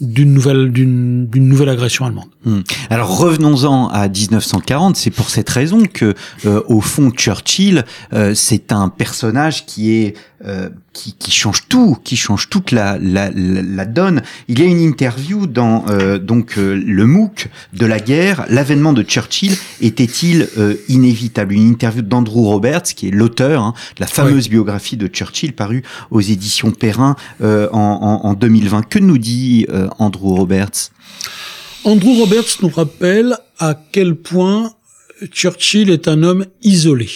[0.00, 2.28] d'une nouvelle d'une nouvelle agression allemande.
[2.44, 2.60] Hmm.
[2.90, 4.96] Alors revenons-en à 1940.
[4.96, 6.14] C'est pour cette raison que,
[6.46, 11.98] euh, au fond, Churchill, euh, c'est un personnage qui est euh, qui, qui, change tout,
[12.02, 14.22] qui change toute la, la, la, donne.
[14.48, 15.84] Il y a une interview dans
[16.18, 18.46] donc le MOOC de la guerre.
[18.48, 20.48] L'avènement de Churchill était-il
[20.88, 21.52] inévitable?
[21.52, 25.82] Une interview d'Andrew Roberts, qui est l'auteur hein, de la fameuse biographie de Churchill parue
[26.10, 28.88] aux éditions Perrin en, en, en, 2020.
[28.88, 29.66] Que nous dit
[29.98, 30.90] Andrew Roberts?
[31.84, 34.72] Andrew Roberts nous rappelle à quel point
[35.30, 37.08] Churchill est un homme isolé.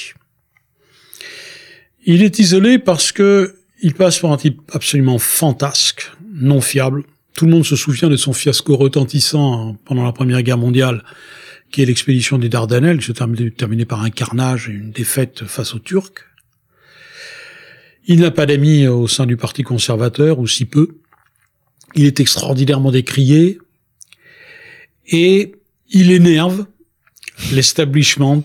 [2.04, 7.04] Il est isolé parce que il passe pour un type absolument fantasque, non fiable.
[7.34, 11.04] Tout le monde se souvient de son fiasco retentissant pendant la Première Guerre mondiale,
[11.70, 15.74] qui est l'expédition des Dardanelles, qui se terminée par un carnage et une défaite face
[15.74, 16.24] aux Turcs.
[18.06, 20.98] Il n'a pas d'amis au sein du Parti conservateur, ou si peu.
[21.94, 23.58] Il est extraordinairement décrié,
[25.06, 25.52] et
[25.90, 26.66] il énerve
[27.52, 28.44] l'establishment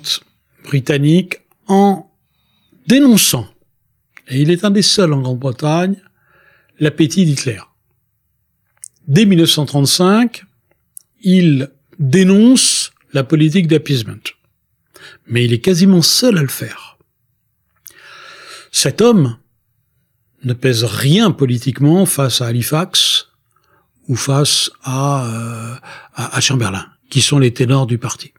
[0.63, 2.09] britannique en
[2.87, 3.47] dénonçant,
[4.27, 6.01] et il est un des seuls en Grande-Bretagne,
[6.79, 7.59] l'appétit d'Hitler.
[9.07, 10.43] Dès 1935,
[11.21, 14.23] il dénonce la politique d'appeasement.
[15.27, 16.97] Mais il est quasiment seul à le faire.
[18.71, 19.37] Cet homme
[20.43, 23.27] ne pèse rien politiquement face à Halifax,
[24.07, 25.75] ou face à, euh,
[26.15, 28.33] à, Chamberlain, qui sont les ténors du parti.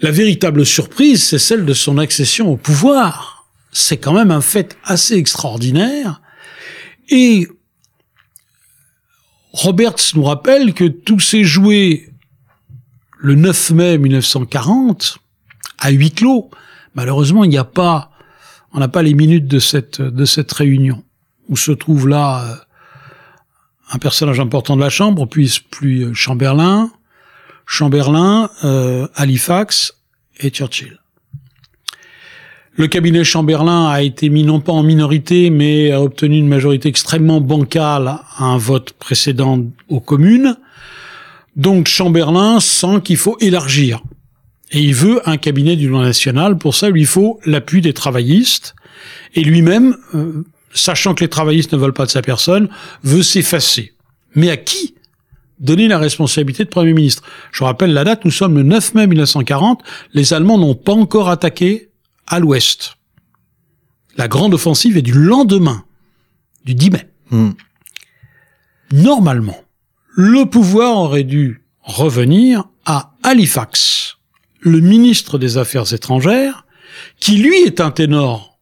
[0.00, 3.35] La véritable surprise, c'est celle de son accession au pouvoir.
[3.78, 6.22] C'est quand même un fait assez extraordinaire.
[7.10, 7.46] Et
[9.52, 12.10] Roberts nous rappelle que tout s'est joué
[13.18, 15.18] le 9 mai 1940
[15.78, 16.50] à huis clos.
[16.94, 18.12] Malheureusement, il n'y a pas,
[18.72, 21.04] on n'a pas les minutes de cette de cette réunion
[21.50, 22.56] où se trouve là euh,
[23.92, 26.90] un personnage important de la Chambre, puis, puis euh, Chamberlain,
[27.66, 29.92] Chamberlain, euh, Halifax
[30.40, 30.98] et Churchill.
[32.78, 36.90] Le cabinet Chamberlain a été mis non pas en minorité, mais a obtenu une majorité
[36.90, 40.58] extrêmement bancale à un vote précédent aux communes.
[41.56, 44.02] Donc Chamberlain sent qu'il faut élargir.
[44.72, 46.58] Et il veut un cabinet d'union nationale.
[46.58, 48.74] Pour ça, il lui faut l'appui des travaillistes.
[49.34, 52.68] Et lui-même, euh, sachant que les travaillistes ne veulent pas de sa personne,
[53.02, 53.94] veut s'effacer.
[54.34, 54.94] Mais à qui
[55.60, 57.22] donner la responsabilité de Premier ministre?
[57.52, 59.82] Je rappelle la date, nous sommes le 9 mai 1940.
[60.12, 61.88] Les Allemands n'ont pas encore attaqué
[62.26, 62.96] à l'ouest.
[64.16, 65.84] La grande offensive est du lendemain,
[66.64, 67.08] du 10 mai.
[67.30, 67.50] Hmm.
[68.92, 69.58] Normalement,
[70.14, 74.16] le pouvoir aurait dû revenir à Halifax,
[74.60, 76.66] le ministre des Affaires étrangères,
[77.20, 78.58] qui lui est un ténor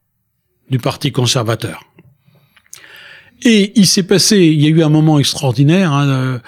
[0.70, 1.84] du Parti conservateur.
[3.42, 5.92] Et il s'est passé, il y a eu un moment extraordinaire.
[5.92, 6.38] Hein, euh,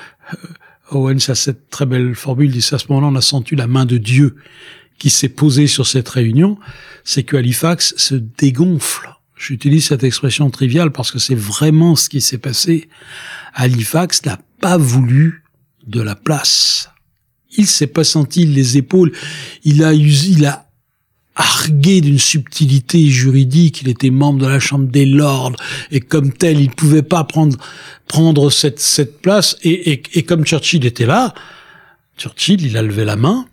[0.91, 3.67] Owens a cette très belle formule, il dit à ce moment-là, on a senti la
[3.67, 4.37] main de Dieu
[4.99, 6.59] qui s'est posée sur cette réunion,
[7.05, 9.11] c'est que Halifax se dégonfle.
[9.37, 12.89] J'utilise cette expression triviale parce que c'est vraiment ce qui s'est passé.
[13.55, 15.45] Halifax n'a pas voulu
[15.87, 16.91] de la place.
[17.57, 19.13] Il s'est pas senti les épaules.
[19.65, 20.67] Il a il a
[21.35, 23.83] argué d'une subtilité juridique.
[23.83, 25.57] Il était membre de la Chambre des Lords
[25.91, 27.59] et comme tel, il pouvait pas prendre
[28.09, 29.57] prendre cette cette place.
[29.63, 31.35] Et, et, et comme Churchill était là,
[32.17, 33.47] Churchill, il a levé la main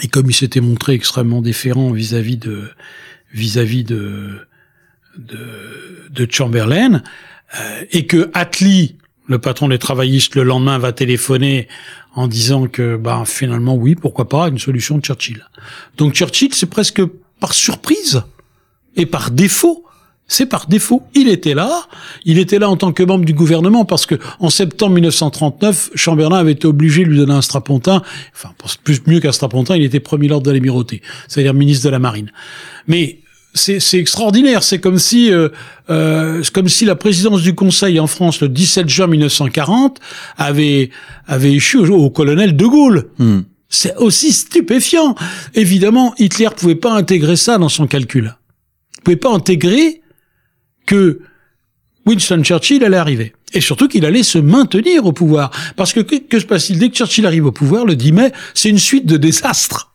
[0.00, 2.70] et comme il s'était montré extrêmement déférent vis-à-vis de
[3.32, 4.40] vis-à-vis de,
[5.16, 5.38] de
[6.10, 7.02] de Chamberlain
[7.58, 11.68] euh, et que Attlee le patron des travaillistes le lendemain va téléphoner
[12.14, 15.44] en disant que bah finalement oui pourquoi pas une solution de Churchill.
[15.96, 17.02] Donc Churchill c'est presque
[17.40, 18.22] par surprise
[18.96, 19.87] et par défaut
[20.28, 21.02] c'est par défaut.
[21.14, 21.88] Il était là.
[22.24, 26.36] Il était là en tant que membre du gouvernement parce que en septembre 1939, Chamberlain
[26.36, 28.02] avait été obligé de lui donner un strapontin.
[28.36, 28.50] Enfin,
[28.84, 32.30] plus mieux qu'un strapontin, il était premier ordre de l'émirauté, c'est-à-dire ministre de la marine.
[32.86, 33.20] Mais
[33.54, 34.62] c'est extraordinaire.
[34.62, 35.48] C'est comme si, euh,
[35.90, 39.98] euh, comme si la présidence du Conseil en France le 17 juin 1940
[40.36, 40.90] avait
[41.26, 43.08] avait échu au, colonel de Gaulle.
[43.18, 43.40] Hmm.
[43.70, 45.14] C'est aussi stupéfiant.
[45.54, 48.36] Évidemment, Hitler pouvait pas intégrer ça dans son calcul.
[48.98, 50.02] Il pouvait pas intégrer
[50.88, 51.20] que
[52.06, 53.34] Winston Churchill allait arriver.
[53.52, 55.50] Et surtout qu'il allait se maintenir au pouvoir.
[55.76, 56.78] Parce que que, se passe-t-il?
[56.78, 59.92] Dès que Churchill arrive au pouvoir, le 10 mai, c'est une suite de désastres.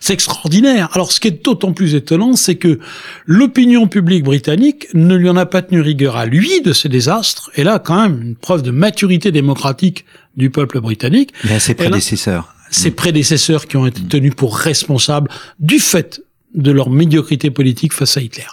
[0.00, 0.88] C'est extraordinaire.
[0.94, 2.78] Alors ce qui est d'autant plus étonnant, c'est que
[3.26, 7.50] l'opinion publique britannique ne lui en a pas tenu rigueur à lui de ces désastres.
[7.54, 10.06] Et là, quand même, une preuve de maturité démocratique
[10.36, 11.32] du peuple britannique.
[11.44, 12.54] Mais à ses prédécesseurs.
[12.70, 12.94] ses mm.
[12.94, 16.22] prédécesseurs qui ont été tenus pour responsables du fait
[16.54, 18.46] de leur médiocrité politique face à Hitler.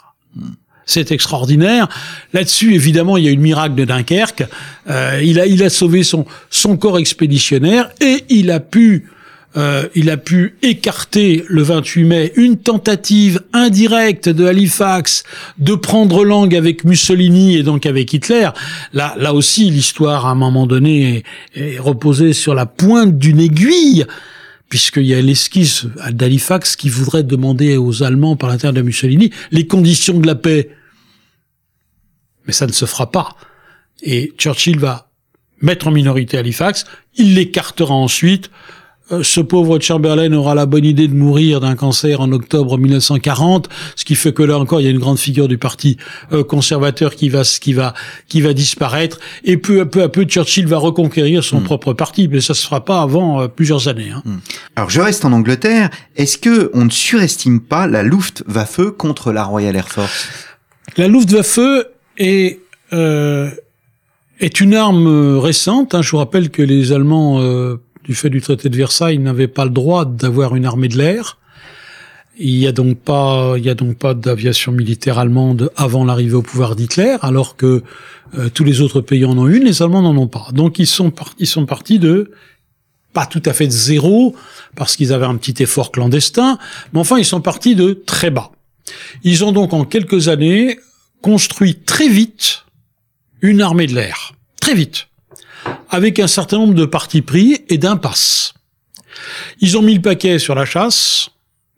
[0.91, 1.87] C'est extraordinaire.
[2.33, 4.43] Là-dessus, évidemment, il y a eu le miracle de Dunkerque.
[4.89, 9.05] Euh, il a, il a sauvé son, son corps expéditionnaire et il a pu
[9.57, 15.23] euh, il a pu écarter le 28 mai une tentative indirecte de Halifax
[15.57, 18.49] de prendre langue avec Mussolini et donc avec Hitler.
[18.93, 21.23] Là, là aussi, l'histoire à un moment donné
[21.55, 24.05] est, reposée sur la pointe d'une aiguille
[24.69, 29.67] puisqu'il y a l'esquisse d'Halifax qui voudrait demander aux Allemands par l'intérieur de Mussolini les
[29.67, 30.69] conditions de la paix.
[32.45, 33.35] Mais ça ne se fera pas.
[34.01, 35.09] Et Churchill va
[35.61, 38.49] mettre en minorité Halifax, il l'écartera ensuite
[39.11, 43.69] euh, ce pauvre Chamberlain aura la bonne idée de mourir d'un cancer en octobre 1940,
[43.95, 45.97] ce qui fait que là encore il y a une grande figure du parti
[46.31, 47.93] euh, conservateur qui va qui va
[48.27, 51.63] qui va disparaître et peu à peu à peu Churchill va reconquérir son hmm.
[51.63, 54.11] propre parti, mais ça se fera pas avant euh, plusieurs années.
[54.11, 54.21] Hein.
[54.25, 54.37] Hmm.
[54.75, 55.89] Alors je reste en Angleterre.
[56.15, 60.29] Est-ce que on ne surestime pas la Luftwaffe contre la Royal Air Force?
[60.97, 61.59] La Luftwaffe
[62.17, 62.59] est
[62.93, 65.95] est une arme récente.
[65.95, 66.01] Hein.
[66.01, 67.39] Je vous rappelle que les Allemands
[68.03, 71.37] du fait du traité de Versailles, n'avait pas le droit d'avoir une armée de l'air.
[72.37, 76.33] Il y a donc pas, il y a donc pas d'aviation militaire allemande avant l'arrivée
[76.33, 77.83] au pouvoir d'Hitler, alors que
[78.37, 80.47] euh, tous les autres pays en ont une, les Allemands n'en ont pas.
[80.53, 82.31] Donc ils sont, ils sont partis de
[83.13, 84.35] pas tout à fait de zéro,
[84.75, 86.57] parce qu'ils avaient un petit effort clandestin,
[86.93, 88.51] mais enfin ils sont partis de très bas.
[89.23, 90.79] Ils ont donc en quelques années
[91.21, 92.65] construit très vite
[93.41, 94.33] une armée de l'air.
[94.59, 95.07] Très vite
[95.89, 98.53] avec un certain nombre de partis pris et d'impasses.
[99.59, 101.29] Ils ont mis le paquet sur la chasse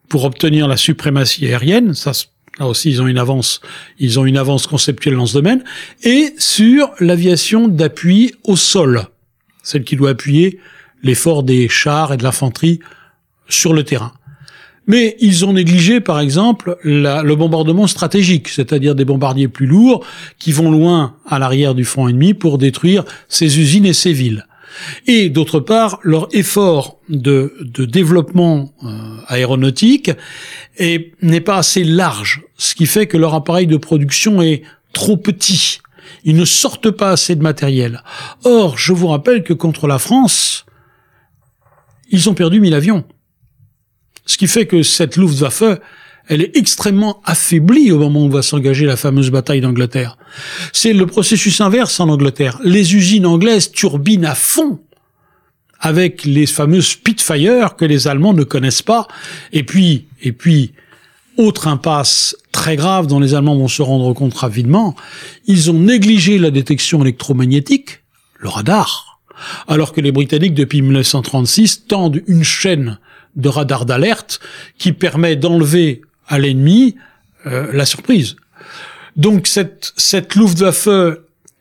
[0.10, 2.12] pour obtenir la suprématie aérienne, ça
[2.60, 3.62] là aussi ils ont une avance,
[3.98, 5.64] ils ont une avance conceptuelle dans ce domaine,
[6.04, 9.08] et sur l'aviation d'appui au sol,
[9.64, 10.60] celle qui doit appuyer
[11.02, 12.80] l'effort des chars et de l'infanterie
[13.50, 14.14] sur le terrain.
[14.86, 20.06] Mais ils ont négligé, par exemple, le bombardement stratégique, c'est-à-dire des bombardiers plus lourds
[20.40, 24.46] qui vont loin à l'arrière du front ennemi pour détruire ses usines et ses villes.
[25.08, 27.54] Et d'autre part, leur effort de,
[27.86, 30.12] développement euh, aéronautique
[30.80, 35.80] n'est pas assez large, ce qui fait que leur appareil de production est trop petit.
[36.26, 38.02] Ils ne sortent pas assez de matériel.
[38.44, 40.66] Or, je vous rappelle que contre la France,
[42.10, 43.04] ils ont perdu 1000 avions
[44.26, 45.64] Ce qui fait que cette Luftwaffe,
[46.28, 50.18] elle est extrêmement affaiblie au moment où va s'engager la fameuse bataille d'Angleterre.
[50.72, 52.60] C'est le processus inverse en Angleterre.
[52.64, 54.80] Les usines anglaises turbinent à fond
[55.80, 59.08] avec les fameux Spitfire que les Allemands ne connaissent pas.
[59.52, 60.72] Et puis, et puis,
[61.38, 64.96] autre impasse très grave dont les Allemands vont se rendre compte rapidement,
[65.46, 68.00] ils ont négligé la détection électromagnétique,
[68.40, 69.20] le radar,
[69.68, 72.98] alors que les Britanniques, depuis 1936, tendent une chaîne
[73.36, 74.40] de radars d'alerte
[74.78, 76.96] qui permet d'enlever à l'ennemi
[77.46, 78.36] euh, la surprise.
[79.16, 80.88] Donc cette, cette Luftwaffe,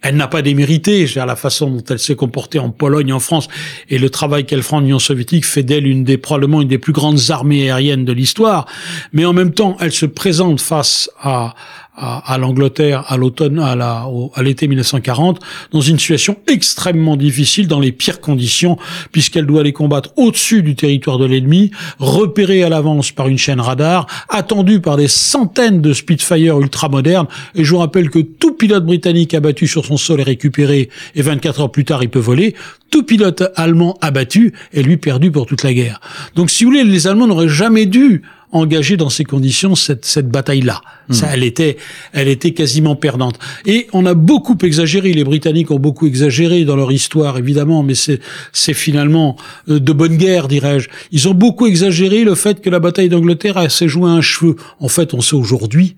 [0.02, 3.48] elle n'a pas démérité, à la façon dont elle s'est comportée en Pologne, en France,
[3.88, 6.78] et le travail qu'elle fera en Union soviétique fait d'elle une des probablement une des
[6.78, 8.66] plus grandes armées aériennes de l'histoire.
[9.12, 11.54] Mais en même temps, elle se présente face à,
[11.94, 15.40] à, l'Angleterre à l'automne, à la, à l'été 1940,
[15.72, 18.78] dans une situation extrêmement difficile, dans les pires conditions,
[19.12, 23.60] puisqu'elle doit aller combattre au-dessus du territoire de l'ennemi, repérée à l'avance par une chaîne
[23.60, 27.28] radar, attendue par des centaines de Spitfire ultramodernes.
[27.54, 31.22] Et je vous rappelle que tout pilote britannique abattu sur son sol est récupéré, et
[31.22, 32.54] 24 heures plus tard, il peut voler.
[32.90, 36.00] Tout pilote allemand abattu est lui perdu pour toute la guerre.
[36.36, 40.28] Donc, si vous voulez, les Allemands n'auraient jamais dû engagé dans ces conditions cette, cette
[40.28, 40.82] bataille-là.
[41.08, 41.12] Hmm.
[41.12, 41.78] Ça, elle était,
[42.12, 43.38] elle était quasiment perdante.
[43.66, 45.12] Et on a beaucoup exagéré.
[45.12, 48.20] Les Britanniques ont beaucoup exagéré dans leur histoire, évidemment, mais c'est,
[48.52, 49.36] c'est finalement
[49.68, 50.88] euh, de bonne guerre, dirais-je.
[51.10, 54.56] Ils ont beaucoup exagéré le fait que la bataille d'Angleterre s'est jouée à un cheveu.
[54.78, 55.96] En fait, on sait aujourd'hui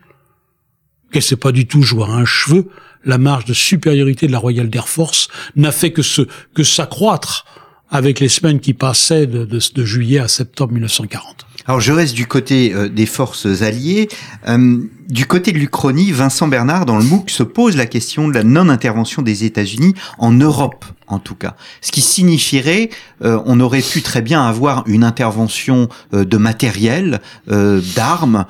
[1.13, 2.69] qu'elle s'est pas du tout jouée à un cheveu.
[3.05, 6.23] La marge de supériorité de la Royal Air Force n'a fait que ce,
[6.55, 7.45] que s'accroître
[7.91, 11.47] avec les semaines qui passaient de, de, de juillet à septembre 1940.
[11.67, 14.09] Alors je reste du côté euh, des forces alliées.
[14.49, 18.35] Euh, du côté de l'Uchronie, Vincent Bernard, dans le MOOC, se pose la question de
[18.35, 21.57] la non-intervention des États-Unis en Europe, en tout cas.
[21.81, 22.91] Ce qui signifierait,
[23.23, 28.47] euh, on aurait pu très bien avoir une intervention de matériel, d'armes,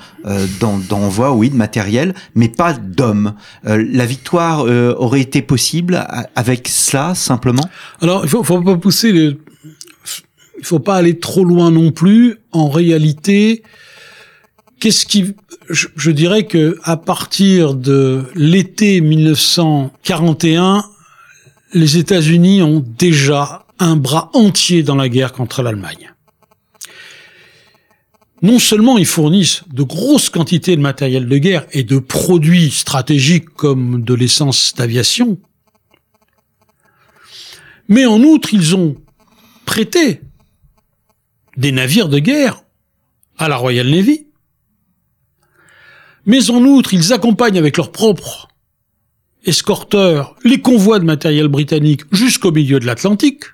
[0.61, 3.35] d'envoi, oui, de matériel, mais pas d'hommes.
[3.65, 7.69] la victoire aurait été possible avec cela, simplement?
[8.01, 9.37] Alors, il faut, faut pas pousser les
[10.65, 12.39] il faut pas aller trop loin non plus.
[12.51, 13.63] En réalité,
[14.81, 15.35] qu'est-ce qui,
[15.69, 20.83] je, dirais que à partir de l'été 1941,
[21.75, 26.15] les États-Unis ont déjà un bras entier dans la guerre contre l'Allemagne.
[28.41, 33.51] Non seulement ils fournissent de grosses quantités de matériel de guerre et de produits stratégiques
[33.51, 35.37] comme de l'essence d'aviation,
[37.87, 38.97] mais en outre ils ont
[39.67, 40.23] prêté
[41.57, 42.63] des navires de guerre
[43.39, 44.27] à la Royal Navy.
[46.27, 48.49] Mais en outre, ils accompagnent avec leurs propres
[49.45, 53.45] escorteurs les convois de matériel britannique jusqu'au milieu de l'Atlantique,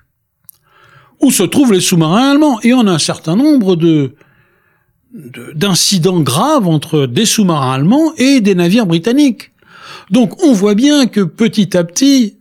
[1.19, 2.61] où se trouvent les sous-marins allemands.
[2.61, 4.15] Et on a un certain nombre de
[5.13, 9.51] d'incidents graves entre des sous-marins allemands et des navires britanniques.
[10.09, 12.37] Donc on voit bien que petit à petit,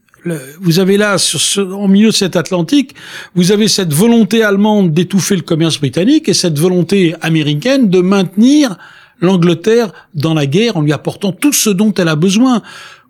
[0.61, 2.95] vous avez là, sur ce, au milieu de cet Atlantique,
[3.35, 8.77] vous avez cette volonté allemande d'étouffer le commerce britannique et cette volonté américaine de maintenir
[9.21, 12.63] l'Angleterre dans la guerre en lui apportant tout ce dont elle a besoin.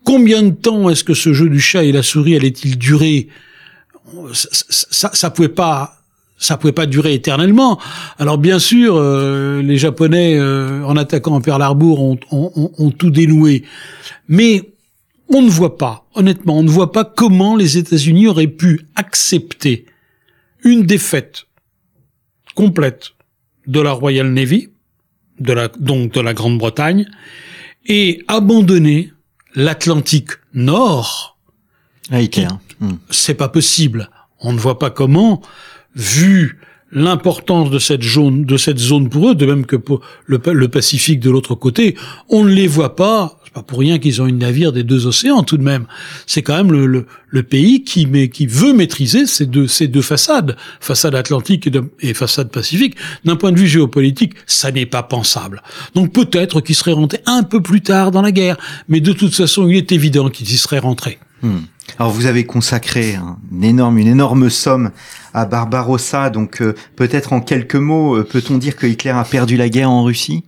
[0.05, 3.29] Combien de temps est-ce que ce jeu du chat et la souris allait-il durer?
[4.33, 6.01] Ça, ça, pouvait pas
[6.37, 7.79] ça pouvait pas durer éternellement.
[8.19, 13.11] Alors bien sûr, euh, les Japonais, euh, en attaquant Pearl Harbor, ont, ont, ont, tout
[13.11, 13.63] dénoué.
[14.29, 14.71] Mais
[15.31, 19.87] on ne voit pas, honnêtement, on ne voit pas comment les États-Unis auraient pu accepter
[20.65, 21.47] une défaite
[22.55, 23.11] complète
[23.67, 24.69] de la Royal Navy,
[25.39, 27.09] de la, donc de la Grande-Bretagne,
[27.87, 29.13] et abandonner
[29.55, 31.39] l'Atlantique Nord.
[32.11, 32.95] Hmm.
[33.11, 34.11] C'est pas possible.
[34.41, 35.43] On ne voit pas comment,
[35.95, 36.61] vu
[36.93, 40.69] l'importance de cette zone, de cette zone pour eux, de même que pour le, le
[40.69, 41.97] Pacifique de l'autre côté,
[42.29, 45.43] on ne les voit pas pas pour rien qu'ils ont une navire des deux océans
[45.43, 45.87] tout de même.
[46.27, 50.03] C'est quand même le, le, pays qui, mais, qui veut maîtriser ces deux, ces deux
[50.03, 51.69] façades, façade atlantique
[52.01, 52.97] et, façade pacifique.
[53.25, 55.63] D'un point de vue géopolitique, ça n'est pas pensable.
[55.95, 58.57] Donc peut-être qu'ils seraient rentrés un peu plus tard dans la guerre,
[58.89, 61.19] mais de toute façon, il est évident qu'ils y seraient rentrés.
[61.43, 61.61] Hmm.
[61.99, 63.17] Alors vous avez consacré
[63.53, 64.91] une énorme, une énorme somme
[65.35, 69.57] à Barbarossa, donc euh, peut-être en quelques mots, euh, peut-on dire que Hitler a perdu
[69.57, 70.45] la guerre en Russie?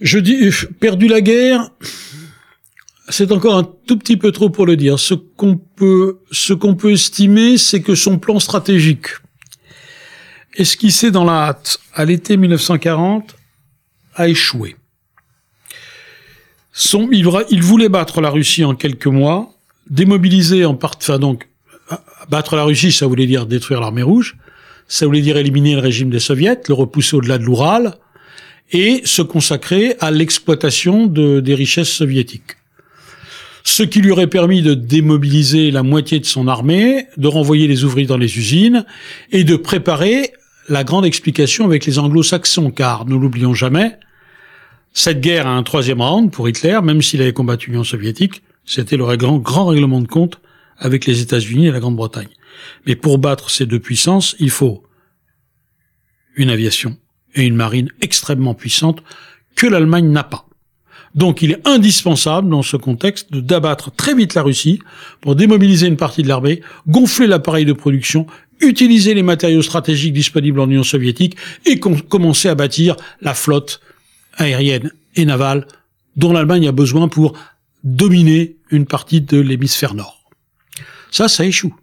[0.00, 0.50] Je dis
[0.80, 1.70] perdu la guerre.
[3.08, 4.98] C'est encore un tout petit peu trop pour le dire.
[4.98, 9.06] Ce qu'on peut, ce qu'on peut estimer, c'est que son plan stratégique,
[10.54, 13.34] esquissé dans la hâte à l'été 1940,
[14.14, 14.76] a échoué.
[16.80, 17.24] Son, il,
[17.60, 19.52] voulait battre la Russie en quelques mois,
[19.90, 21.48] démobiliser en partie, enfin donc,
[22.30, 24.36] battre la Russie, ça voulait dire détruire l'armée rouge.
[24.86, 27.94] Ça voulait dire éliminer le régime des soviets, le repousser au-delà de l'Oural
[28.70, 32.56] et se consacrer à l'exploitation de, des richesses soviétiques.
[33.64, 37.82] Ce qui lui aurait permis de démobiliser la moitié de son armée, de renvoyer les
[37.82, 38.86] ouvriers dans les usines
[39.32, 40.30] et de préparer
[40.68, 43.98] la grande explication avec les anglo-saxons, car, ne l'oublions jamais,
[44.98, 48.96] cette guerre a un troisième round pour Hitler, même s'il avait combattu l'Union soviétique, c'était
[48.96, 49.04] le
[49.38, 50.40] grand règlement de compte
[50.76, 52.26] avec les États-Unis et la Grande-Bretagne.
[52.84, 54.82] Mais pour battre ces deux puissances, il faut
[56.34, 56.96] une aviation
[57.36, 59.04] et une marine extrêmement puissante
[59.54, 60.48] que l'Allemagne n'a pas.
[61.14, 64.80] Donc il est indispensable dans ce contexte d'abattre très vite la Russie
[65.20, 68.26] pour démobiliser une partie de l'armée, gonfler l'appareil de production,
[68.60, 71.36] utiliser les matériaux stratégiques disponibles en Union soviétique
[71.66, 73.80] et commencer à bâtir la flotte
[74.38, 75.66] aérienne et navale
[76.16, 77.38] dont l'Allemagne a besoin pour
[77.84, 80.30] dominer une partie de l'hémisphère nord.
[81.10, 81.74] Ça, ça échoue.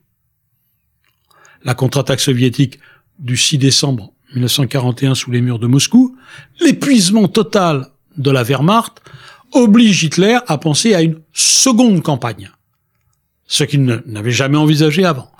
[1.63, 2.79] La contre-attaque soviétique
[3.19, 6.17] du 6 décembre 1941 sous les murs de Moscou,
[6.59, 7.87] l'épuisement total
[8.17, 9.01] de la Wehrmacht
[9.53, 12.51] oblige Hitler à penser à une seconde campagne,
[13.47, 15.31] ce qu'il n'avait jamais envisagé avant.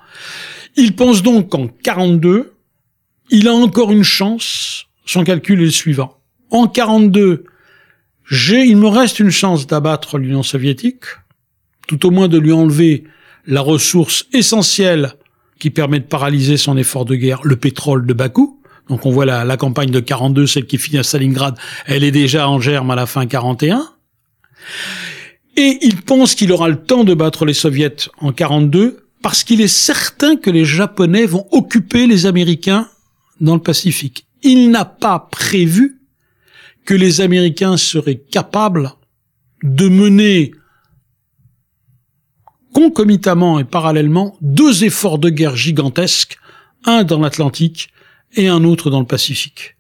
[0.78, 2.53] Il pense donc qu'en 42,
[3.30, 6.18] il a encore une chance, son calcul est le suivant.
[6.52, 7.46] En 42,
[8.26, 11.06] j'ai, il me reste une chance d'abattre l'Union soviétique,
[11.88, 13.04] tout au moins de lui enlever
[13.46, 15.14] la ressource essentielle
[15.60, 18.62] qui permet de paralyser son effort de guerre, le pétrole de Bakou.
[18.89, 22.12] Donc on voit la, la campagne de 42, celle qui finit à Stalingrad, elle est
[22.12, 23.88] déjà en germe à la fin 41.
[25.58, 29.62] Et il pense qu'il aura le temps de battre les soviets en 42 parce qu'il
[29.62, 32.89] est certain que les Japonais vont occuper les Américains
[33.39, 34.28] dans le Pacifique.
[34.43, 35.95] Il n'a pas prévu
[36.86, 38.91] que les Américains seraient capables
[39.63, 40.51] de mener
[42.73, 46.38] concomitamment et parallèlement deux efforts de guerre gigantesques,
[46.83, 47.89] un dans l'Atlantique
[48.36, 49.75] et un autre dans le Pacifique.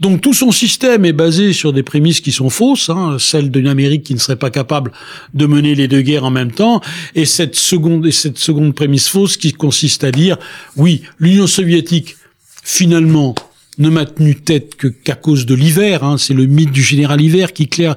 [0.00, 3.66] Donc tout son système est basé sur des prémices qui sont fausses, hein, celle d'une
[3.66, 4.92] Amérique qui ne serait pas capable
[5.34, 6.80] de mener les deux guerres en même temps,
[7.16, 10.36] et cette seconde et cette seconde prémisse fausse qui consiste à dire
[10.76, 12.16] oui, l'Union soviétique
[12.62, 13.34] finalement
[13.78, 16.04] ne m'a tenu tête que qu'à cause de l'hiver.
[16.04, 17.92] Hein, c'est le mythe du général hiver qu'Hitler,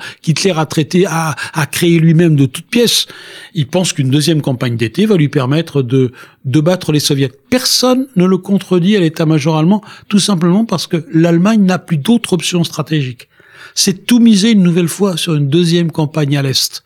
[0.55, 3.07] a traité, a créé lui-même de toutes pièces.
[3.53, 6.11] Il pense qu'une deuxième campagne d'été va lui permettre de,
[6.45, 7.31] de battre les soviets.
[7.49, 12.33] Personne ne le contredit à l'état-major allemand, tout simplement parce que l'Allemagne n'a plus d'autre
[12.33, 13.27] option stratégique.
[13.75, 16.83] C'est tout miser une nouvelle fois sur une deuxième campagne à l'Est.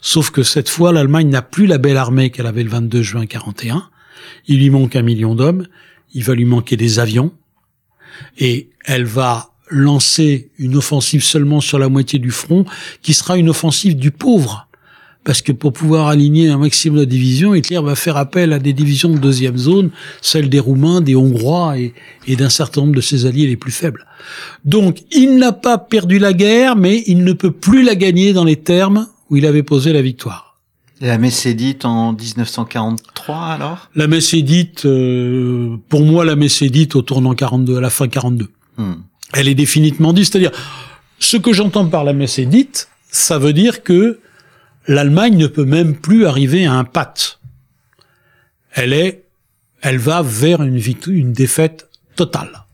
[0.00, 3.26] Sauf que cette fois, l'Allemagne n'a plus la belle armée qu'elle avait le 22 juin
[3.26, 3.88] 41.
[4.46, 5.66] Il lui manque un million d'hommes.
[6.14, 7.32] Il va lui manquer des avions,
[8.38, 12.64] et elle va lancer une offensive seulement sur la moitié du front,
[13.02, 14.66] qui sera une offensive du pauvre.
[15.24, 18.72] Parce que pour pouvoir aligner un maximum de divisions, Hitler va faire appel à des
[18.72, 19.90] divisions de deuxième zone,
[20.22, 24.06] celles des Roumains, des Hongrois et, d'un certain nombre de ses alliés les plus faibles.
[24.64, 28.44] Donc, il n'a pas perdu la guerre, mais il ne peut plus la gagner dans
[28.44, 30.47] les termes où il avait posé la victoire.
[31.00, 33.90] La messe est dite en 1943 alors?
[33.94, 37.80] La messe est dite, euh, pour moi la messe est dite au tournant 42, à
[37.80, 38.48] la fin 42.
[38.76, 38.94] Hmm.
[39.32, 40.50] Elle est définitivement dite, c'est-à-dire,
[41.18, 44.18] ce que j'entends par la messe est dite, ça veut dire que
[44.86, 47.38] l'Allemagne ne peut même plus arriver à un pat.
[48.72, 49.24] Elle est,
[49.82, 52.64] elle va vers une, une défaite totale.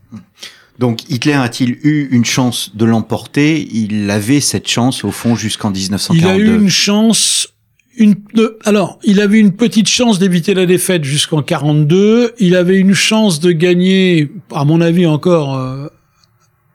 [0.78, 3.68] Donc Hitler a-t-il eu une chance de l'emporter?
[3.72, 6.18] Il avait cette chance au fond jusqu'en 1942.
[6.20, 7.53] Il a eu une chance
[7.96, 8.16] une,
[8.64, 12.34] alors, il avait une petite chance d'éviter la défaite jusqu'en 42.
[12.38, 15.86] Il avait une chance de gagner, à mon avis encore euh,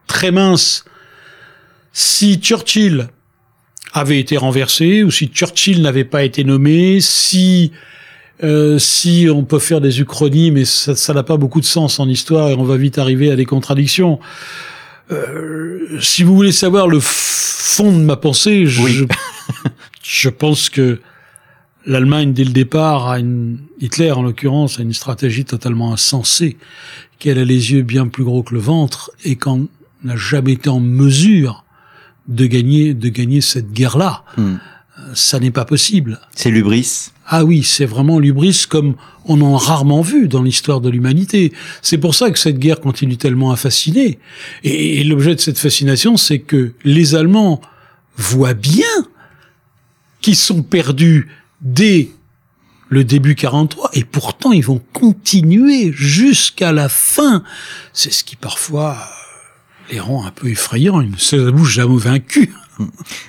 [0.08, 0.86] très mince,
[1.92, 3.10] si Churchill
[3.94, 7.72] avait été renversé ou si Churchill n'avait pas été nommé, si
[8.42, 12.08] euh, si on peut faire des uchronies, mais ça n'a pas beaucoup de sens en
[12.08, 14.20] histoire et on va vite arriver à des contradictions.
[15.12, 19.06] Euh, si vous voulez savoir le fond de ma pensée, je,
[20.04, 21.02] je pense que
[21.86, 26.58] l'Allemagne, dès le départ, a une, Hitler en l'occurrence, a une stratégie totalement insensée,
[27.20, 29.68] qu'elle a les yeux bien plus gros que le ventre et qu'on
[30.04, 31.64] n'a jamais été en mesure
[32.28, 34.24] de gagner, de gagner cette guerre-là.
[34.38, 34.56] Hmm.
[35.14, 36.20] Ça n'est pas possible.
[36.36, 37.12] C'est l'ubris.
[37.26, 41.54] Ah oui, c'est vraiment l'ubris comme on en a rarement vu dans l'histoire de l'humanité.
[41.82, 44.20] C'est pour ça que cette guerre continue tellement à fasciner.
[44.64, 47.62] et l'objet de cette fascination, c'est que les Allemands
[48.18, 48.86] voient bien
[50.22, 51.28] qu'ils sont perdus
[51.62, 52.10] dès
[52.90, 57.44] le début 43, et pourtant ils vont continuer jusqu'à la fin.
[57.94, 58.98] C'est ce qui parfois
[59.92, 61.02] les rend un peu effrayants.
[61.02, 62.54] Ils ne se jamais vaincu.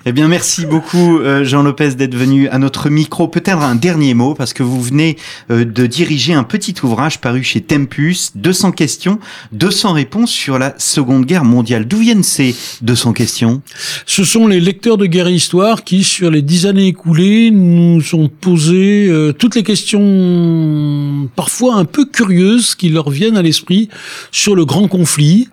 [0.07, 3.29] Eh bien, merci beaucoup, euh, Jean Lopez, d'être venu à notre micro.
[3.29, 5.17] Peut-être un dernier mot, parce que vous venez
[5.51, 9.19] euh, de diriger un petit ouvrage paru chez Tempus, 200 questions,
[9.53, 11.87] 200 réponses sur la Seconde Guerre mondiale.
[11.87, 13.63] D'où viennent ces 200 questions?
[14.07, 18.03] Ce sont les lecteurs de guerre et histoire qui, sur les dix années écoulées, nous
[18.15, 23.89] ont posé euh, toutes les questions parfois un peu curieuses qui leur viennent à l'esprit
[24.31, 25.49] sur le grand conflit.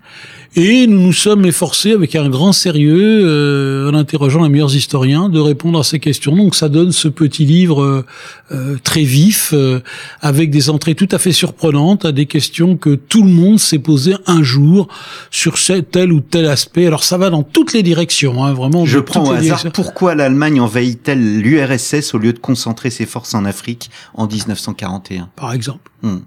[0.59, 5.29] Et nous nous sommes efforcés, avec un grand sérieux, euh, en interrogeant les meilleurs historiens,
[5.29, 6.35] de répondre à ces questions.
[6.35, 8.05] Donc ça donne ce petit livre euh,
[8.51, 9.53] euh, très vif,
[10.19, 13.77] avec des entrées tout à fait surprenantes à des questions que tout le monde s'est
[13.77, 14.87] posé un jour
[15.29, 15.57] sur
[15.91, 16.87] tel ou tel aspect.
[16.87, 18.83] Alors ça va dans toutes les directions, hein, vraiment.
[18.83, 23.45] Je prends au hasard, pourquoi l'Allemagne envahit-elle l'URSS au lieu de concentrer ses forces en
[23.45, 25.91] Afrique en 1941 Par exemple.
[26.03, 26.17] Hmm.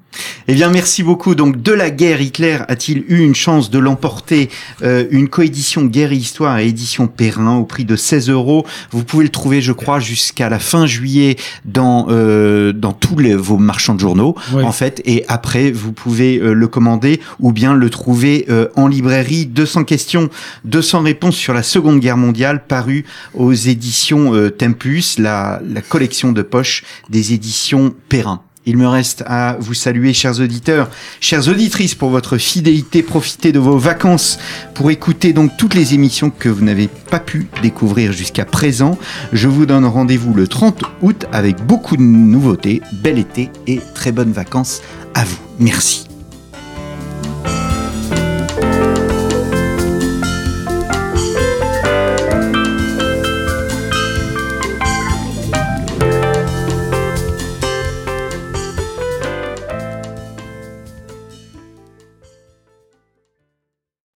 [0.49, 1.37] Eh bien, merci beaucoup.
[1.37, 4.51] Donc, de la guerre, Hitler a-t-il eu une chance de l'emporter
[4.83, 8.66] euh, Une coédition Guerre et Histoire et édition Perrin au prix de 16 euros?
[8.91, 13.37] Vous pouvez le trouver, je crois, jusqu'à la fin juillet dans euh, dans tous les,
[13.37, 15.03] vos marchands de journaux, en fait.
[15.05, 19.47] Et après, vous pouvez euh, le commander ou bien le trouver euh, en librairie.
[19.47, 20.31] 200 questions,
[20.64, 23.05] 200 réponses sur la Seconde Guerre mondiale, paru
[23.35, 28.43] aux éditions Tempus, la, la collection de poche des éditions Perrin.
[28.71, 33.03] Il me reste à vous saluer, chers auditeurs, chères auditrices, pour votre fidélité.
[33.03, 34.39] Profitez de vos vacances
[34.75, 38.97] pour écouter donc toutes les émissions que vous n'avez pas pu découvrir jusqu'à présent.
[39.33, 42.81] Je vous donne rendez-vous le 30 août avec beaucoup de nouveautés.
[42.93, 44.83] Bel été et très bonnes vacances
[45.14, 45.39] à vous.
[45.59, 46.07] Merci.